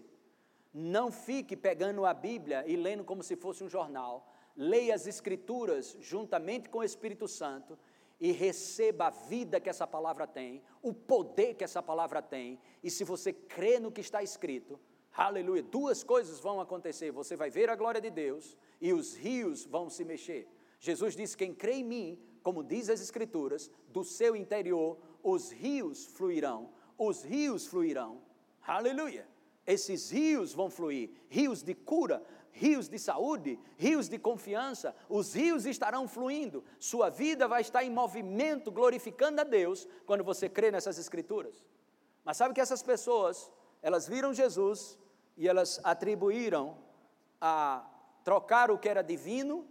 [0.71, 4.31] Não fique pegando a Bíblia e lendo como se fosse um jornal.
[4.55, 7.79] Leia as Escrituras juntamente com o Espírito Santo
[8.19, 12.91] e receba a vida que essa palavra tem, o poder que essa palavra tem, e
[12.91, 14.79] se você crê no que está escrito,
[15.13, 19.65] aleluia, duas coisas vão acontecer: você vai ver a glória de Deus e os rios
[19.65, 20.47] vão se mexer.
[20.79, 26.05] Jesus disse: Quem crê em mim, como diz as Escrituras, do seu interior os rios
[26.05, 28.21] fluirão, os rios fluirão,
[28.61, 29.27] aleluia.
[29.65, 35.65] Esses rios vão fluir, rios de cura, rios de saúde, rios de confiança, os rios
[35.65, 40.99] estarão fluindo, sua vida vai estar em movimento, glorificando a Deus, quando você crê nessas
[40.99, 41.65] escrituras.
[42.23, 44.99] Mas sabe que essas pessoas, elas viram Jesus
[45.35, 46.77] e elas atribuíram
[47.41, 47.89] a
[48.23, 49.67] trocar o que era divino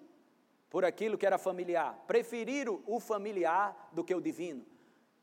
[0.71, 4.65] por aquilo que era familiar, preferiram o familiar do que o divino.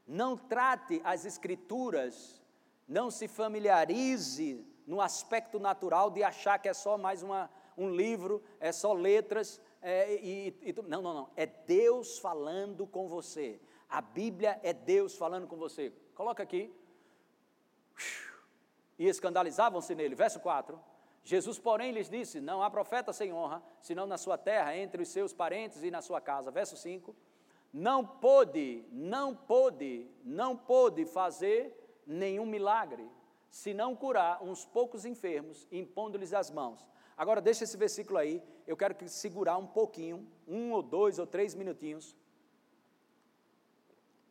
[0.08, 2.42] Não trate as escrituras,
[2.88, 8.44] não se familiarize no aspecto natural de achar que é só mais uma, um livro,
[8.60, 9.62] é só letras.
[9.82, 11.30] É, e, e, não, não, não.
[11.36, 13.60] É Deus falando com você.
[13.90, 15.94] A Bíblia é Deus falando com você.
[16.16, 16.74] Coloca aqui.
[18.98, 20.16] E escandalizavam-se nele.
[20.16, 20.91] Verso 4.
[21.24, 25.10] Jesus, porém, lhes disse: Não há profeta sem honra, senão na sua terra, entre os
[25.10, 26.52] seus parentes e na sua casa.
[26.52, 27.16] Verso 5.
[27.74, 33.10] Não pôde, não pôde, não pôde fazer nenhum milagre
[33.50, 36.86] se não curar uns poucos enfermos, impondo-lhes as mãos.
[37.18, 41.28] Agora, deixa esse versículo aí, eu quero que segurar um pouquinho, um ou dois ou
[41.28, 42.16] três minutinhos.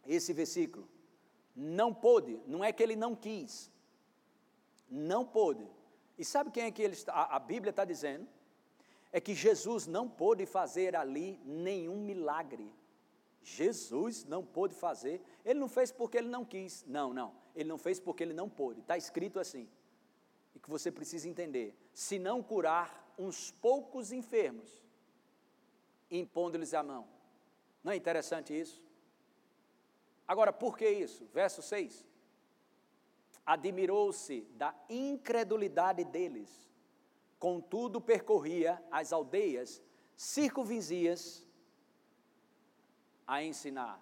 [0.06, 0.88] Esse versículo.
[1.54, 3.70] Não pôde, não é que ele não quis.
[4.88, 5.66] Não pôde.
[6.20, 8.28] E sabe quem é que ele está, a, a Bíblia está dizendo?
[9.10, 12.70] É que Jesus não pôde fazer ali nenhum milagre.
[13.42, 16.84] Jesus não pôde fazer, ele não fez porque ele não quis.
[16.86, 17.34] Não, não.
[17.56, 18.80] Ele não fez porque ele não pôde.
[18.80, 19.66] Está escrito assim.
[20.54, 21.74] E que você precisa entender.
[21.94, 24.84] Se não curar uns poucos enfermos,
[26.10, 27.08] impondo-lhes a mão.
[27.82, 28.84] Não é interessante isso?
[30.28, 31.24] Agora, por que isso?
[31.32, 32.09] Verso 6.
[33.54, 36.50] Admirou-se da incredulidade deles,
[37.38, 39.82] contudo percorria as aldeias
[40.16, 41.22] circunvizinhas
[43.26, 44.00] a ensinar.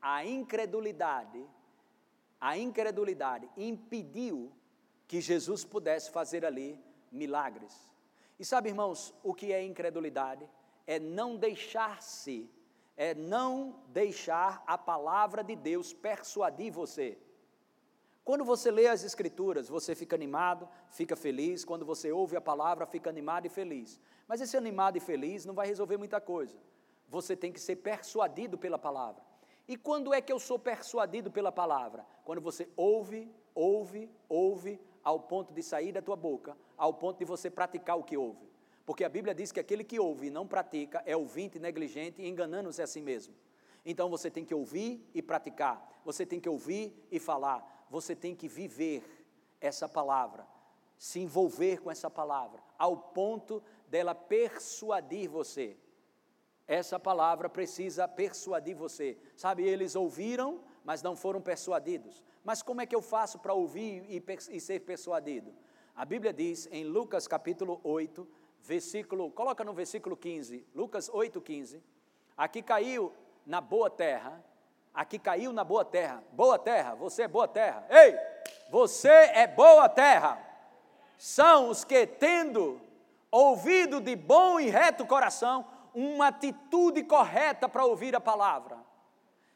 [0.00, 1.46] A incredulidade
[2.40, 4.52] a incredulidade impediu
[5.08, 6.78] que Jesus pudesse fazer ali
[7.10, 7.74] milagres.
[8.38, 10.48] E sabe, irmãos, o que é incredulidade?
[10.86, 12.50] É não deixar-se,
[12.96, 17.18] é não deixar a palavra de Deus persuadir você.
[18.26, 21.64] Quando você lê as Escrituras, você fica animado, fica feliz.
[21.64, 24.00] Quando você ouve a palavra, fica animado e feliz.
[24.26, 26.58] Mas esse animado e feliz não vai resolver muita coisa.
[27.08, 29.22] Você tem que ser persuadido pela palavra.
[29.68, 32.04] E quando é que eu sou persuadido pela palavra?
[32.24, 37.24] Quando você ouve, ouve, ouve, ao ponto de sair da tua boca, ao ponto de
[37.24, 38.50] você praticar o que ouve.
[38.84, 42.28] Porque a Bíblia diz que aquele que ouve e não pratica é ouvinte negligente e
[42.28, 43.36] enganando-se a si mesmo.
[43.84, 48.34] Então você tem que ouvir e praticar, você tem que ouvir e falar, você tem
[48.34, 49.04] que viver
[49.60, 50.46] essa palavra,
[50.98, 55.76] se envolver com essa palavra, ao ponto dela persuadir você.
[56.66, 59.16] essa palavra precisa persuadir você.
[59.36, 62.24] Sabe, eles ouviram, mas não foram persuadidos.
[62.42, 65.54] Mas como é que eu faço para ouvir e, e, ser persuadido?
[65.94, 68.26] A Bíblia diz em Lucas capítulo 8,
[68.62, 71.82] versículo, coloca no versículo 15, Lucas 8, 15.
[72.36, 73.12] Aqui caiu
[73.46, 74.44] na boa terra,
[74.96, 76.24] aqui caiu na boa terra.
[76.32, 77.86] Boa terra, você é boa terra.
[77.90, 78.18] Ei,
[78.70, 80.38] você é boa terra.
[81.18, 82.80] São os que, tendo
[83.30, 88.78] ouvido de bom e reto coração, uma atitude correta para ouvir a palavra.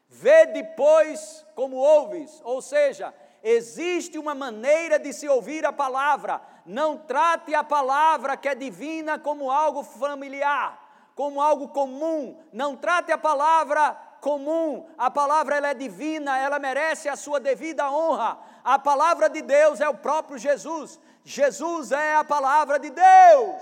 [0.07, 6.41] Vê depois como ouves, ou seja, existe uma maneira de se ouvir a palavra.
[6.65, 12.39] Não trate a palavra que é divina como algo familiar, como algo comum.
[12.51, 14.87] Não trate a palavra comum.
[14.97, 18.39] A palavra ela é divina, ela merece a sua devida honra.
[18.63, 20.99] A palavra de Deus é o próprio Jesus.
[21.25, 23.61] Jesus é a palavra de Deus.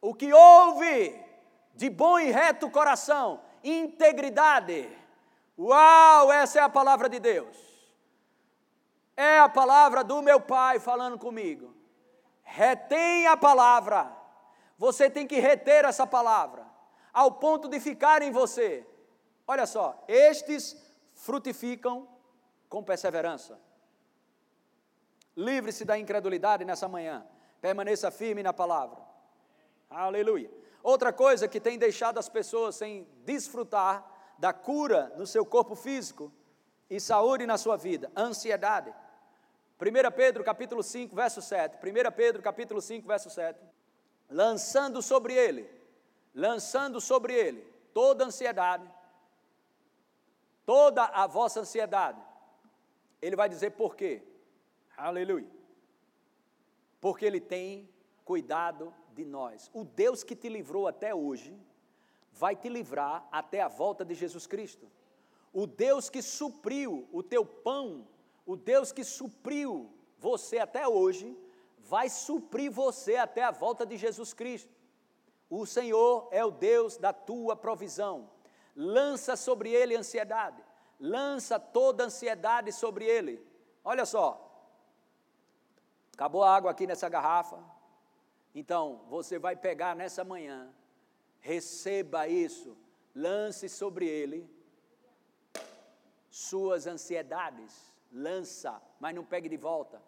[0.00, 1.18] O que ouve
[1.74, 4.90] de bom e reto coração, integridade.
[5.58, 7.56] Uau, essa é a palavra de Deus.
[9.16, 11.72] É a palavra do meu Pai falando comigo.
[12.42, 14.10] Retém a palavra.
[14.76, 16.66] Você tem que reter essa palavra,
[17.12, 18.86] ao ponto de ficar em você.
[19.46, 20.76] Olha só, estes
[21.14, 22.08] frutificam
[22.68, 23.60] com perseverança.
[25.36, 27.26] Livre-se da incredulidade nessa manhã.
[27.60, 28.98] Permaneça firme na palavra.
[29.90, 30.50] Aleluia.
[30.82, 34.04] Outra coisa que tem deixado as pessoas sem desfrutar
[34.38, 36.32] da cura no seu corpo físico
[36.90, 38.92] e saúde na sua vida, ansiedade.
[39.80, 41.76] 1 Pedro capítulo 5, verso 7.
[41.76, 43.58] 1 Pedro capítulo 5, verso 7.
[44.28, 45.68] Lançando sobre ele,
[46.34, 47.62] lançando sobre ele
[47.92, 48.90] toda ansiedade,
[50.64, 52.20] toda a vossa ansiedade.
[53.20, 54.22] Ele vai dizer por quê?
[54.96, 55.50] Aleluia.
[57.00, 57.88] Porque ele tem
[58.24, 59.70] cuidado de nós.
[59.74, 61.56] O Deus que te livrou até hoje,
[62.32, 64.90] vai te livrar até a volta de Jesus Cristo.
[65.52, 68.08] O Deus que supriu o teu pão,
[68.46, 71.36] o Deus que supriu você até hoje,
[71.78, 74.72] vai suprir você até a volta de Jesus Cristo.
[75.54, 78.30] O Senhor é o Deus da tua provisão.
[78.74, 80.64] Lança sobre ele ansiedade,
[80.98, 83.46] lança toda ansiedade sobre ele.
[83.84, 84.50] Olha só,
[86.14, 87.62] acabou a água aqui nessa garrafa,
[88.54, 90.72] então, você vai pegar nessa manhã,
[91.38, 92.74] receba isso,
[93.14, 94.48] lance sobre ele
[96.30, 100.02] suas ansiedades, lança, mas não pegue de volta.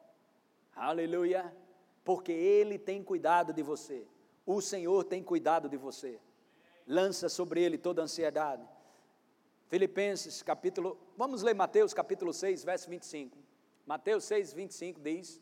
[0.74, 1.55] Aleluia,
[2.03, 4.09] porque ele tem cuidado de você.
[4.47, 6.20] O Senhor tem cuidado de você.
[6.86, 8.66] Lança sobre ele toda ansiedade.
[9.68, 13.38] Filipenses capítulo, vamos ler Mateus capítulo 6, verso 25.
[13.86, 15.40] Mateus 6, 25 diz: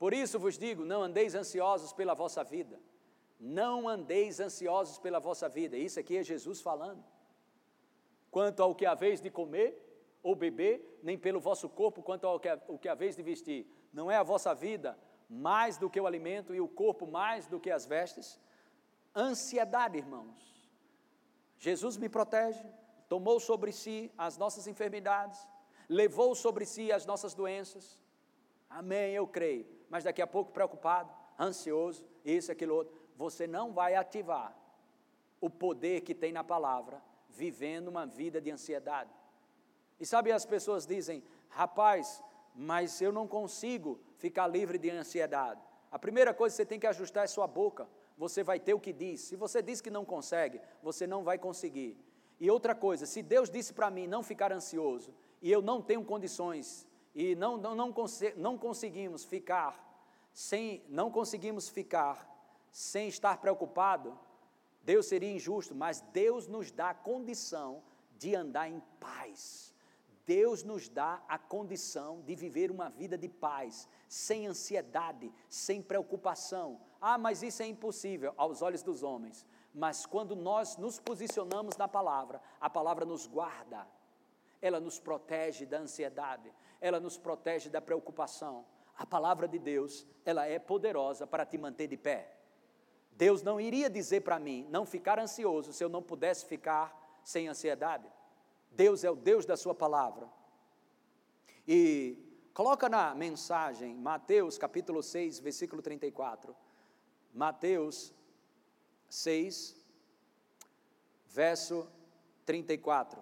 [0.00, 2.80] por isso vos digo: não andeis ansiosos pela vossa vida.
[3.38, 5.76] Não andeis ansiosos pela vossa vida.
[5.76, 7.04] Isso aqui é Jesus falando.
[8.30, 9.70] Quanto ao que haveis de comer
[10.22, 13.66] ou beber, nem pelo vosso corpo, quanto ao que, o que haveis de vestir.
[13.92, 14.98] Não é a vossa vida
[15.30, 18.38] mais do que o alimento e o corpo mais do que as vestes?
[19.16, 20.50] Ansiedade, irmãos.
[21.56, 22.64] Jesus me protege,
[23.08, 25.46] tomou sobre si as nossas enfermidades,
[25.88, 28.02] levou sobre si as nossas doenças.
[28.68, 32.96] Amém, eu creio mas daqui a pouco preocupado, ansioso, isso, aquilo outro.
[33.16, 34.56] Você não vai ativar
[35.40, 39.10] o poder que tem na palavra, vivendo uma vida de ansiedade.
[39.98, 42.22] E sabe, as pessoas dizem, rapaz,
[42.54, 45.60] mas eu não consigo ficar livre de ansiedade.
[45.90, 47.88] A primeira coisa que você tem que ajustar é sua boca.
[48.16, 49.22] Você vai ter o que diz.
[49.22, 51.96] Se você diz que não consegue, você não vai conseguir.
[52.38, 56.04] E outra coisa, se Deus disse para mim não ficar ansioso, e eu não tenho
[56.04, 57.94] condições e não, não, não,
[58.36, 59.86] não conseguimos ficar
[60.32, 62.28] sem, não conseguimos ficar
[62.70, 64.18] sem estar preocupado,
[64.82, 67.82] Deus seria injusto, mas Deus nos dá condição
[68.16, 69.69] de andar em paz.
[70.30, 76.80] Deus nos dá a condição de viver uma vida de paz, sem ansiedade, sem preocupação.
[77.00, 79.44] Ah, mas isso é impossível aos olhos dos homens.
[79.74, 83.84] Mas quando nós nos posicionamos na palavra, a palavra nos guarda,
[84.62, 88.64] ela nos protege da ansiedade, ela nos protege da preocupação.
[88.96, 92.36] A palavra de Deus, ela é poderosa para te manter de pé.
[93.10, 97.48] Deus não iria dizer para mim não ficar ansioso se eu não pudesse ficar sem
[97.48, 98.08] ansiedade.
[98.70, 100.28] Deus é o Deus da sua palavra.
[101.66, 102.18] E
[102.54, 106.54] coloca na mensagem Mateus capítulo 6, versículo 34.
[107.32, 108.14] Mateus
[109.08, 109.76] 6,
[111.28, 111.88] verso
[112.46, 113.20] 34.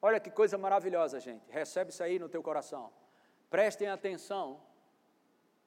[0.00, 1.44] Olha que coisa maravilhosa, gente.
[1.50, 2.92] Recebe isso aí no teu coração.
[3.50, 4.60] Prestem atenção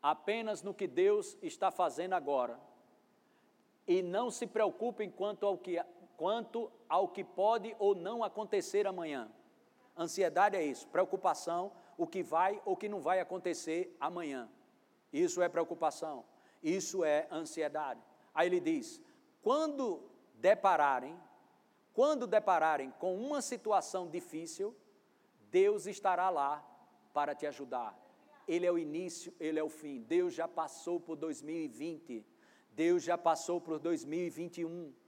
[0.01, 2.59] apenas no que Deus está fazendo agora.
[3.85, 5.77] E não se preocupem quanto ao que,
[6.21, 9.27] quanto ao que pode ou não acontecer amanhã.
[9.97, 14.47] Ansiedade é isso, preocupação, o que vai ou que não vai acontecer amanhã.
[15.11, 16.23] Isso é preocupação,
[16.61, 17.99] isso é ansiedade.
[18.35, 19.01] Aí ele diz:
[19.41, 20.03] quando
[20.35, 21.19] depararem,
[21.91, 24.75] quando depararem com uma situação difícil,
[25.49, 26.63] Deus estará lá
[27.15, 27.97] para te ajudar.
[28.47, 30.03] Ele é o início, ele é o fim.
[30.03, 32.23] Deus já passou por 2020,
[32.73, 35.00] Deus já passou por 2021.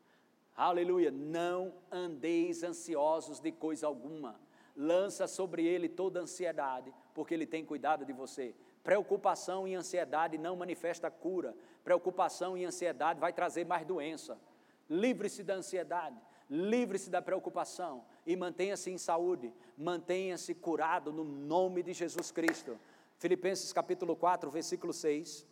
[0.56, 1.10] Aleluia.
[1.12, 4.40] Não andeis ansiosos de coisa alguma.
[4.76, 8.56] Lança sobre ele toda ansiedade, porque ele tem cuidado de você.
[8.84, 11.56] Preocupação e ansiedade não manifesta cura.
[11.84, 14.38] Preocupação e ansiedade vai trazer mais doença.
[14.90, 21.94] Livre-se da ansiedade, livre-se da preocupação e mantenha-se em saúde, mantenha-se curado no nome de
[21.94, 22.78] Jesus Cristo.
[23.18, 25.48] Filipenses capítulo 4, versículo 6.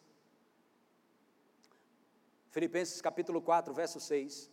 [2.50, 4.52] Filipenses capítulo 4, verso 6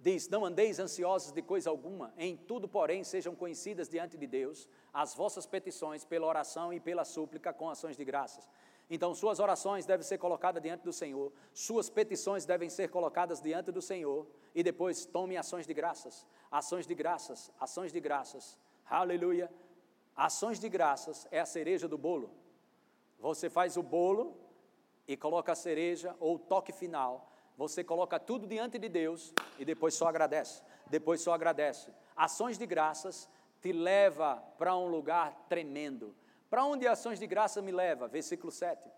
[0.00, 4.68] diz: Não andeis ansiosos de coisa alguma, em tudo, porém, sejam conhecidas diante de Deus
[4.92, 8.48] as vossas petições pela oração e pela súplica com ações de graças.
[8.88, 13.70] Então, suas orações devem ser colocadas diante do Senhor, suas petições devem ser colocadas diante
[13.70, 19.48] do Senhor, e depois tome ações de graças, ações de graças, ações de graças, aleluia.
[20.16, 22.30] Ações de graças é a cereja do bolo.
[23.20, 24.36] Você faz o bolo
[25.06, 29.64] e coloca a cereja ou o toque final, você coloca tudo diante de Deus e
[29.64, 30.62] depois só agradece.
[30.86, 31.92] Depois só agradece.
[32.16, 33.28] Ações de graças
[33.60, 36.14] te leva para um lugar tremendo.
[36.48, 38.08] Para onde ações de graça me leva?
[38.08, 38.90] Versículo 7.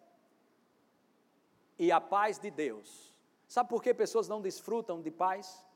[1.78, 3.12] E a paz de Deus.
[3.48, 5.66] Sabe por que pessoas não desfrutam de paz?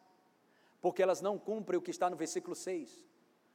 [0.80, 3.04] Porque elas não cumprem o que está no versículo 6.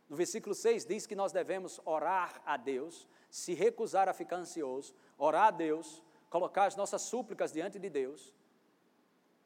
[0.10, 4.94] No versículo 6 diz que nós devemos orar a Deus, se recusar a ficar ansioso,
[5.18, 8.34] orar a Deus, colocar as nossas súplicas diante de Deus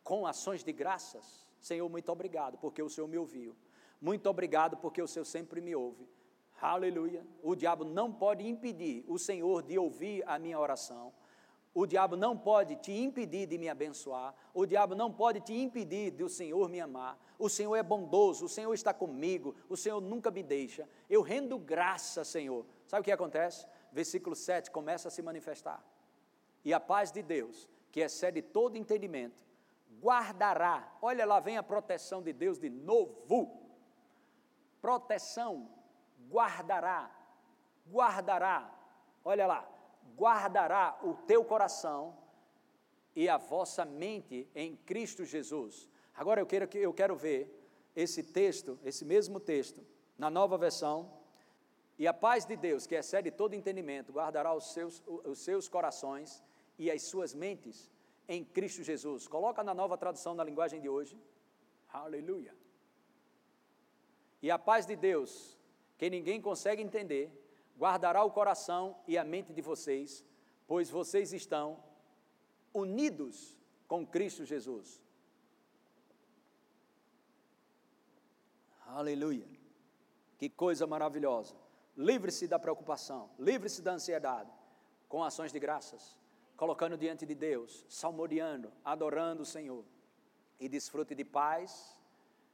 [0.06, 1.45] com ações de graças.
[1.60, 3.56] Senhor, muito obrigado, porque o Senhor me ouviu.
[3.99, 6.08] Muito obrigado, porque o Senhor sempre me ouve.
[6.62, 7.26] Aleluia.
[7.41, 11.12] O diabo não pode impedir o Senhor de ouvir a minha oração.
[11.74, 14.34] O diabo não pode te impedir de me abençoar.
[14.53, 17.20] O diabo não pode te impedir de o Senhor me amar.
[17.38, 20.88] O Senhor é bondoso, o Senhor está comigo, o Senhor nunca me deixa.
[21.10, 22.66] Eu rendo graça, Senhor.
[22.88, 23.68] Sabe o que acontece?
[23.91, 25.84] Versículo 7 começa a se manifestar.
[26.64, 29.45] E a paz de Deus, que excede todo entendimento,
[30.02, 30.98] guardará.
[31.02, 33.62] Olha lá, vem a proteção de Deus de novo.
[34.82, 35.70] Proteção,
[36.30, 37.12] guardará,
[37.89, 38.72] guardará.
[39.24, 39.68] Olha lá,
[40.16, 42.16] guardará o teu coração
[43.16, 45.89] e a vossa mente em Cristo Jesus.
[46.14, 47.50] Agora eu quero, eu quero ver
[47.96, 49.86] esse texto, esse mesmo texto,
[50.18, 51.12] na nova versão.
[51.98, 56.43] E a paz de Deus, que excede todo entendimento, guardará os seus, os seus corações
[56.78, 57.89] e as suas mentes
[58.28, 59.28] em Cristo Jesus.
[59.28, 61.17] Coloca na nova tradução na linguagem de hoje.
[61.89, 62.55] Aleluia.
[64.41, 65.57] E a paz de Deus,
[65.97, 67.32] que ninguém consegue entender,
[67.78, 70.23] guardará o coração e a mente de vocês,
[70.67, 71.84] pois vocês estão
[72.73, 73.57] unidos
[73.88, 75.01] com Cristo Jesus.
[78.88, 79.47] Aleluia.
[80.38, 81.55] Que coisa maravilhosa.
[81.97, 84.51] Livre-se da preocupação, livre-se da ansiedade,
[85.07, 86.24] com ações de graças
[86.56, 89.84] colocando diante de Deus, salmodiando, adorando o Senhor.
[90.60, 91.99] E desfrute de paz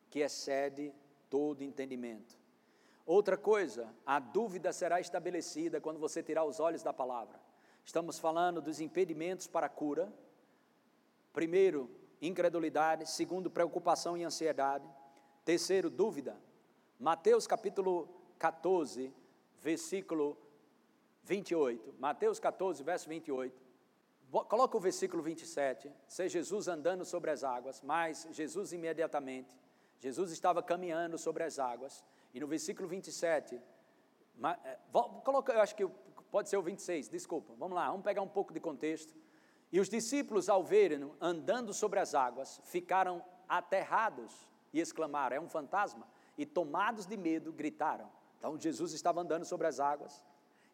[0.10, 0.94] que excede
[1.30, 2.36] todo entendimento.
[3.06, 7.40] Outra coisa, a dúvida será estabelecida quando você tirar os olhos da palavra.
[7.84, 10.12] Estamos falando dos impedimentos para a cura.
[11.34, 11.90] Primeiro,
[12.22, 13.10] incredulidade.
[13.10, 14.88] Segundo, preocupação e ansiedade.
[15.44, 16.40] Terceiro, dúvida.
[17.00, 19.14] Mateus capítulo 14,
[19.60, 20.38] versículo
[21.24, 21.96] 28.
[22.00, 23.61] Mateus 14, verso 28.
[24.32, 29.60] Coloca o versículo 27, ser Jesus andando sobre as águas, mas Jesus imediatamente,
[30.00, 32.02] Jesus estava caminhando sobre as águas,
[32.34, 33.62] e no versículo 27,
[34.64, 34.80] é,
[35.22, 35.86] coloca, eu acho que
[36.32, 39.14] pode ser o 26, desculpa, vamos lá, vamos pegar um pouco de contexto.
[39.70, 45.48] E os discípulos, ao verem andando sobre as águas, ficaram aterrados e exclamaram: É um
[45.48, 46.08] fantasma?
[46.38, 48.10] E tomados de medo, gritaram.
[48.38, 50.24] Então Jesus estava andando sobre as águas,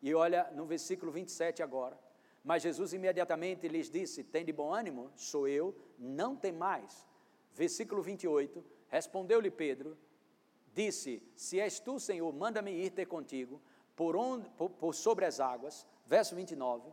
[0.02, 2.07] e olha no versículo 27 agora.
[2.48, 7.06] Mas Jesus imediatamente lhes disse: Tem de bom ânimo, sou eu, não tem mais.
[7.54, 9.98] Versículo 28, respondeu-lhe Pedro,
[10.74, 13.62] disse: Se és tu, Senhor, manda-me ir ter contigo
[13.98, 15.86] por, onde, por, por sobre as águas.
[16.06, 16.90] Verso 29,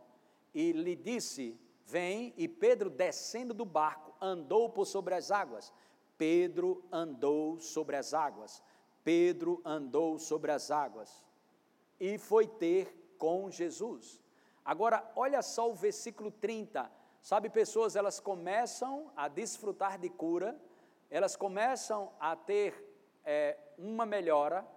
[0.53, 5.71] e lhe disse: Vem, e Pedro, descendo do barco, andou por sobre as águas.
[6.17, 8.61] Pedro andou sobre as águas.
[9.05, 11.23] Pedro andou sobre as águas
[11.97, 14.24] e foi ter com Jesus.
[14.65, 16.91] Agora, olha só o versículo 30.
[17.21, 20.59] Sabe, pessoas elas começam a desfrutar de cura,
[21.09, 22.73] elas começam a ter
[23.23, 24.67] é, uma melhora,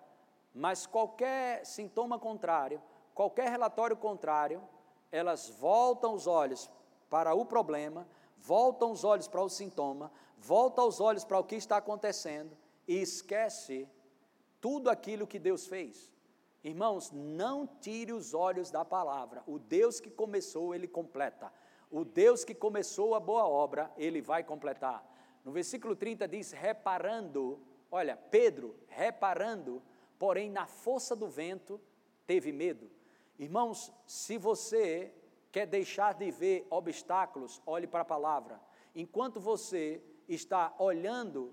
[0.54, 2.82] mas qualquer sintoma contrário,
[3.14, 4.62] qualquer relatório contrário,
[5.10, 6.70] elas voltam os olhos
[7.08, 11.56] para o problema, voltam os olhos para o sintoma, voltam os olhos para o que
[11.56, 13.88] está acontecendo e esquece
[14.60, 16.10] tudo aquilo que Deus fez.
[16.68, 19.42] Irmãos, não tire os olhos da palavra.
[19.46, 21.50] O Deus que começou, ele completa.
[21.90, 25.02] O Deus que começou a boa obra, ele vai completar.
[25.42, 27.58] No versículo 30 diz: reparando,
[27.90, 29.82] olha, Pedro, reparando,
[30.18, 31.80] porém na força do vento,
[32.26, 32.90] teve medo.
[33.38, 35.14] Irmãos, se você
[35.50, 38.60] quer deixar de ver obstáculos, olhe para a palavra.
[38.94, 41.50] Enquanto você está olhando,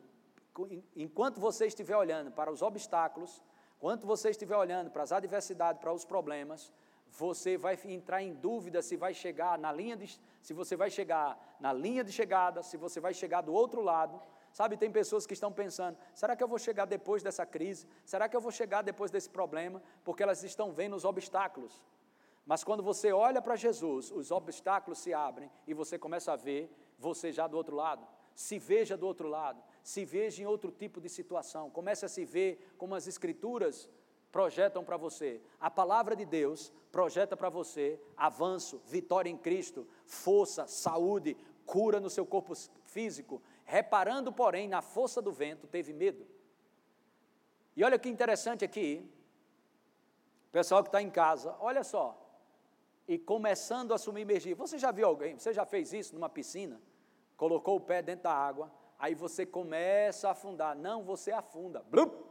[0.94, 3.42] enquanto você estiver olhando para os obstáculos,
[3.86, 6.74] enquanto você estiver olhando para as adversidades, para os problemas,
[7.12, 11.38] você vai entrar em dúvida se vai chegar na linha de, se você vai chegar
[11.60, 14.20] na linha de chegada, se você vai chegar do outro lado.
[14.52, 17.88] Sabe, tem pessoas que estão pensando: será que eu vou chegar depois dessa crise?
[18.04, 19.80] Será que eu vou chegar depois desse problema?
[20.04, 21.86] Porque elas estão vendo os obstáculos.
[22.44, 26.76] Mas quando você olha para Jesus, os obstáculos se abrem e você começa a ver
[26.98, 28.08] você já do outro lado.
[28.34, 31.70] Se veja do outro lado, se veja em outro tipo de situação.
[31.70, 33.88] Comece a se ver como as Escrituras
[34.32, 35.40] projetam para você.
[35.62, 42.10] A palavra de Deus projeta para você avanço, vitória em Cristo, força, saúde, cura no
[42.10, 43.40] seu corpo físico.
[43.64, 46.26] Reparando, porém, na força do vento, teve medo.
[47.78, 49.08] E olha que interessante aqui,
[50.52, 52.20] pessoal que está em casa, olha só,
[53.08, 54.56] e começando a submergir.
[54.56, 56.82] Você já viu alguém, você já fez isso numa piscina?
[57.38, 60.76] Colocou o pé dentro da água, aí você começa a afundar.
[60.76, 61.84] Não, você afunda.
[61.84, 62.24] Blup!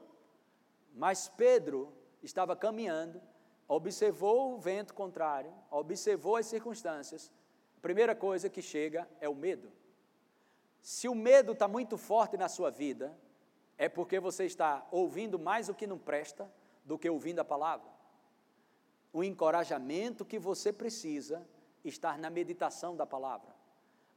[0.94, 1.92] Mas Pedro
[2.22, 3.20] estava caminhando,
[3.66, 7.30] observou o vento contrário, observou as circunstâncias.
[7.76, 9.72] A primeira coisa que chega é o medo.
[10.80, 13.16] Se o medo está muito forte na sua vida,
[13.76, 16.50] é porque você está ouvindo mais o que não presta
[16.84, 17.94] do que ouvindo a palavra
[19.14, 21.48] o encorajamento que você precisa
[21.84, 23.53] está na meditação da palavra.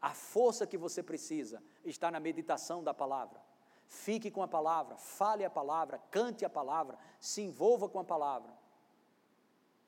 [0.02, 3.41] A força que você precisa está na meditação da palavra.
[3.88, 8.52] Fique com a palavra, fale a palavra, cante a palavra, se envolva com a palavra.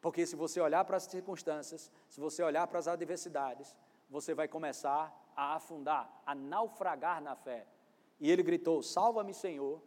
[0.02, 3.76] Porque se você olhar para as circunstâncias, se você olhar para as adversidades,
[4.10, 7.68] você vai começar a afundar, a naufragar na fé.
[8.20, 9.82] E ele gritou: Salva-me, Senhor.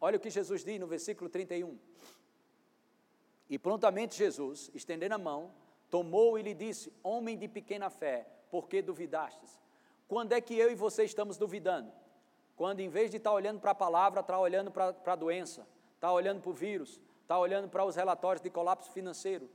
[0.00, 1.78] Olha o que Jesus diz no versículo 31.
[3.48, 5.52] E prontamente Jesus, estendendo a mão,
[5.90, 9.58] tomou e lhe disse: Homem de pequena fé, por que duvidastes?
[10.06, 11.90] Quando é que eu e você estamos duvidando?
[12.54, 16.12] Quando em vez de estar olhando para a palavra, está olhando para a doença, está
[16.12, 19.48] olhando para o vírus, está olhando para os relatórios de colapso financeiro.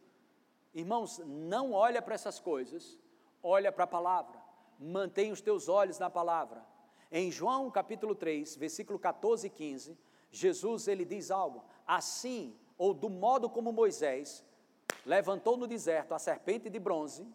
[0.74, 2.98] Irmãos, não olha para essas coisas,
[3.44, 4.42] olha para a palavra,
[4.80, 6.66] mantém os teus olhos na palavra.
[7.12, 9.96] Em João capítulo 3, versículo 14 e 15,
[10.32, 14.44] Jesus ele diz algo, assim ou do modo como Moisés
[15.06, 17.28] levantou no deserto a serpente de bronze,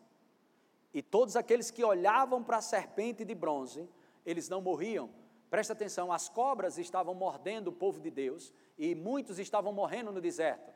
[0.93, 3.89] e todos aqueles que olhavam para a serpente de bronze,
[4.25, 5.11] eles não morriam.
[5.51, 10.21] Presta atenção, as cobras estavam mordendo o povo de Deus e muitos estavam morrendo no
[10.21, 10.73] deserto.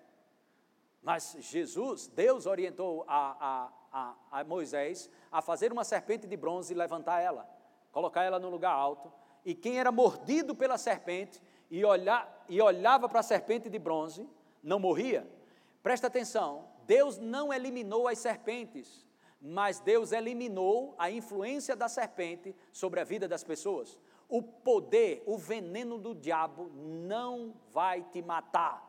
[1.02, 6.72] Mas Jesus, Deus orientou a, a, a, a Moisés a fazer uma serpente de bronze
[6.72, 7.48] e levantar ela,
[7.92, 9.12] colocar ela no lugar alto.
[9.44, 11.40] E quem era mordido pela serpente
[11.70, 14.28] e, olhar, e olhava para a serpente de bronze,
[14.62, 15.30] não morria.
[15.82, 19.06] Presta atenção, Deus não eliminou as serpentes,
[19.40, 23.98] mas Deus eliminou a influência da serpente sobre a vida das pessoas.
[24.28, 28.84] O poder, o veneno do diabo não vai te matar.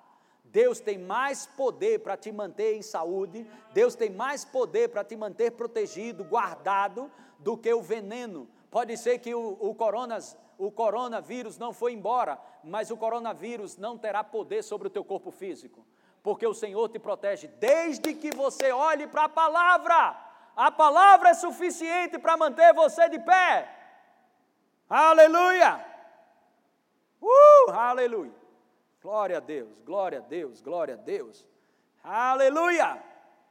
[0.45, 5.15] Deus tem mais poder para te manter em saúde, Deus tem mais poder para te
[5.15, 8.47] manter protegido, guardado, do que o veneno.
[8.71, 13.97] Pode ser que o, o, coronas, o coronavírus não foi embora, mas o coronavírus não
[13.97, 15.85] terá poder sobre o teu corpo físico,
[16.23, 20.26] porque o Senhor te protege desde que você olhe para a palavra.
[20.57, 23.71] A palavra é suficiente para manter você de pé.
[24.89, 25.85] Aleluia!
[27.21, 28.33] Uh, aleluia!
[28.99, 31.45] Glória a Deus, glória a Deus, glória a Deus.
[32.03, 33.03] Aleluia!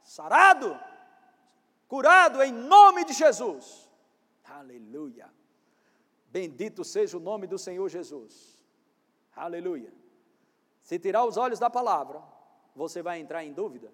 [0.03, 0.77] Sarado,
[1.87, 3.89] curado em nome de Jesus.
[4.43, 5.31] Aleluia!
[6.27, 8.61] Bendito seja o nome do Senhor Jesus.
[9.33, 9.93] Aleluia.
[10.81, 12.21] Se tirar os olhos da palavra,
[12.75, 13.93] você vai entrar em dúvida.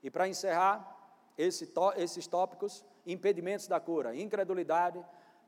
[0.00, 0.95] E para encerrar
[1.36, 5.04] esse esses tópicos, impedimentos da cura: incredulidade,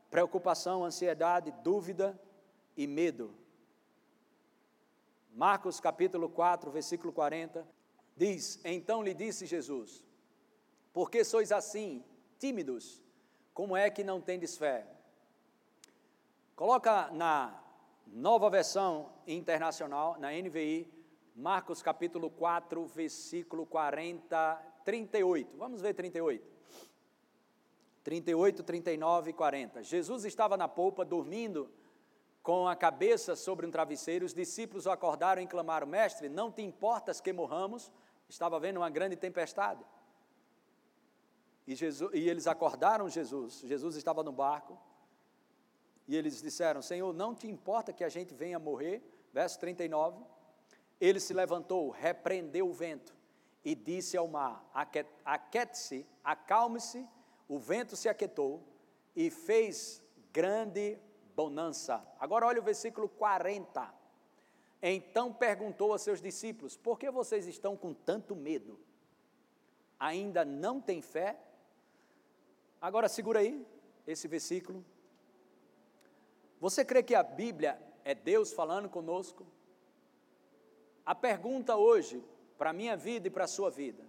[0.09, 2.19] preocupação, ansiedade, dúvida
[2.75, 3.33] e medo.
[5.33, 7.67] Marcos capítulo 4, versículo 40,
[8.15, 10.03] diz: Então lhe disse Jesus:
[10.93, 12.03] Por que sois assim,
[12.37, 13.01] tímidos?
[13.53, 14.87] Como é que não tendes fé?
[16.55, 17.61] Coloca na
[18.07, 20.91] nova versão internacional, na NVI,
[21.35, 25.57] Marcos capítulo 4, versículo 40, 38.
[25.57, 26.59] Vamos ver 38.
[28.03, 29.83] 38, 39 e 40.
[29.83, 31.69] Jesus estava na polpa dormindo
[32.41, 34.25] com a cabeça sobre um travesseiro.
[34.25, 37.91] Os discípulos o acordaram e clamaram: Mestre, não te importas que morramos?
[38.27, 39.83] Estava havendo uma grande tempestade.
[41.67, 43.61] E, Jesus, e eles acordaram Jesus.
[43.61, 44.79] Jesus estava no barco.
[46.07, 49.03] E eles disseram: Senhor, não te importa que a gente venha morrer?
[49.31, 50.23] Verso 39.
[50.99, 53.18] Ele se levantou, repreendeu o vento
[53.63, 54.69] e disse ao mar:
[55.25, 57.07] Aquete-se, acalme-se.
[57.47, 58.63] O vento se aquietou
[59.15, 60.01] e fez
[60.31, 60.97] grande
[61.35, 62.05] bonança.
[62.19, 63.93] Agora olha o versículo 40.
[64.81, 68.79] Então perguntou a seus discípulos: Por que vocês estão com tanto medo?
[69.99, 71.37] Ainda não têm fé?
[72.81, 73.65] Agora segura aí
[74.07, 74.85] esse versículo.
[76.59, 79.45] Você crê que a Bíblia é Deus falando conosco?
[81.05, 82.23] A pergunta hoje,
[82.59, 84.03] para a minha vida e para a sua vida,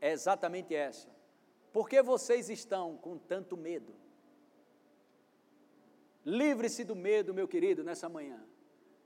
[0.00, 1.08] é exatamente essa:
[1.70, 3.94] por que vocês estão com tanto medo?
[6.24, 8.42] Livre-se do medo, meu querido, nessa manhã.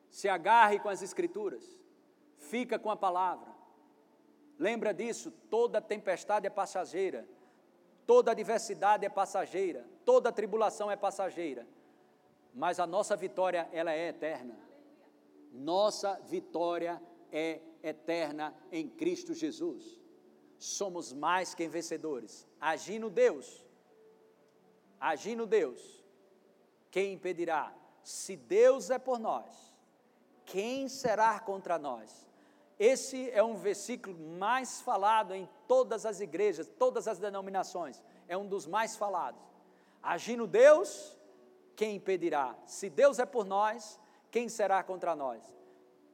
[0.09, 1.77] Se agarre com as Escrituras,
[2.37, 3.53] fica com a palavra.
[4.57, 7.27] Lembra disso: toda tempestade é passageira,
[8.07, 11.67] toda adversidade é passageira, toda tribulação é passageira
[12.59, 14.59] mas a nossa vitória ela é eterna.
[15.53, 17.01] Nossa vitória
[17.31, 20.01] é eterna em Cristo Jesus.
[20.59, 22.47] Somos mais que vencedores.
[22.61, 23.65] Agindo Deus,
[25.01, 26.05] agindo Deus,
[26.91, 27.75] quem impedirá?
[28.03, 29.73] Se Deus é por nós,
[30.45, 32.27] quem será contra nós?
[32.79, 38.03] Esse é um versículo mais falado em todas as igrejas, todas as denominações.
[38.29, 39.43] É um dos mais falados.
[40.03, 41.17] Agindo Deus,
[41.75, 42.57] quem impedirá?
[42.67, 43.99] Se Deus é por nós,
[44.31, 45.43] quem será contra nós?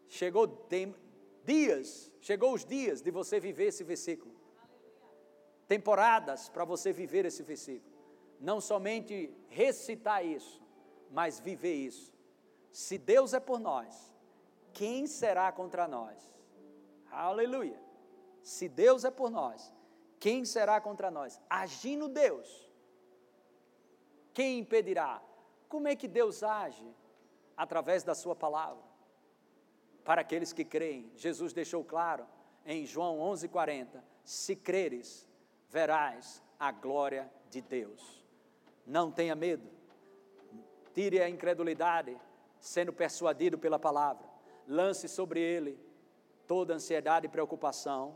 [0.09, 0.47] Chegou
[1.45, 4.35] dias, chegou os dias de você viver esse versículo.
[5.69, 7.95] Temporadas para você viver esse versículo.
[8.41, 10.63] Não somente recitar isso,
[11.11, 12.13] mas viver isso.
[12.73, 14.13] Se Deus é por nós,
[14.73, 16.19] quem será contra nós?
[17.11, 17.81] Aleluia.
[18.43, 19.73] Se Deus é por nós,
[20.19, 21.41] quem será contra nós?
[21.49, 22.69] Agindo Deus,
[24.33, 25.23] quem impedirá?
[25.69, 26.87] Como é que Deus age?
[27.57, 28.94] Através da Sua palavra.
[30.05, 32.27] Para aqueles que creem, Jesus deixou claro
[32.65, 35.29] em João 11:40: Se creres,
[35.71, 38.25] verás a glória de Deus.
[38.87, 39.69] Não tenha medo,
[40.93, 42.17] tire a incredulidade,
[42.61, 44.29] sendo persuadido pela palavra,
[44.69, 45.79] lance sobre ele
[46.47, 48.15] toda ansiedade e preocupação,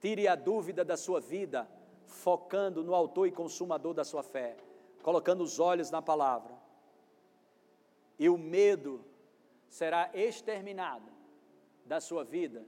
[0.00, 1.68] tire a dúvida da sua vida,
[2.06, 4.56] focando no Autor e Consumador da sua fé
[5.06, 6.52] colocando os olhos na palavra.
[8.18, 9.04] E o medo
[9.68, 11.10] será exterminado
[11.84, 12.64] da sua vida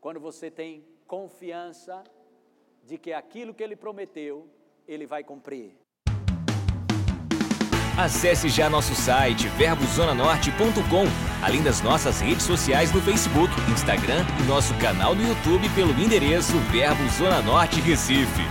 [0.00, 2.02] quando você tem confiança
[2.84, 4.46] de que aquilo que ele prometeu,
[4.86, 5.74] ele vai cumprir.
[7.96, 11.06] Acesse já nosso site verbozonanorte.com,
[11.42, 16.58] além das nossas redes sociais no Facebook, Instagram e nosso canal no YouTube pelo endereço
[16.70, 18.42] Verbo Zona Norte Recife.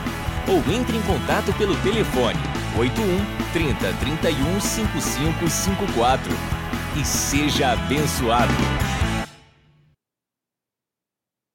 [0.47, 2.39] Ou entre em contato pelo telefone
[2.79, 6.62] 81 30 31 5554
[6.95, 8.53] e seja abençoado.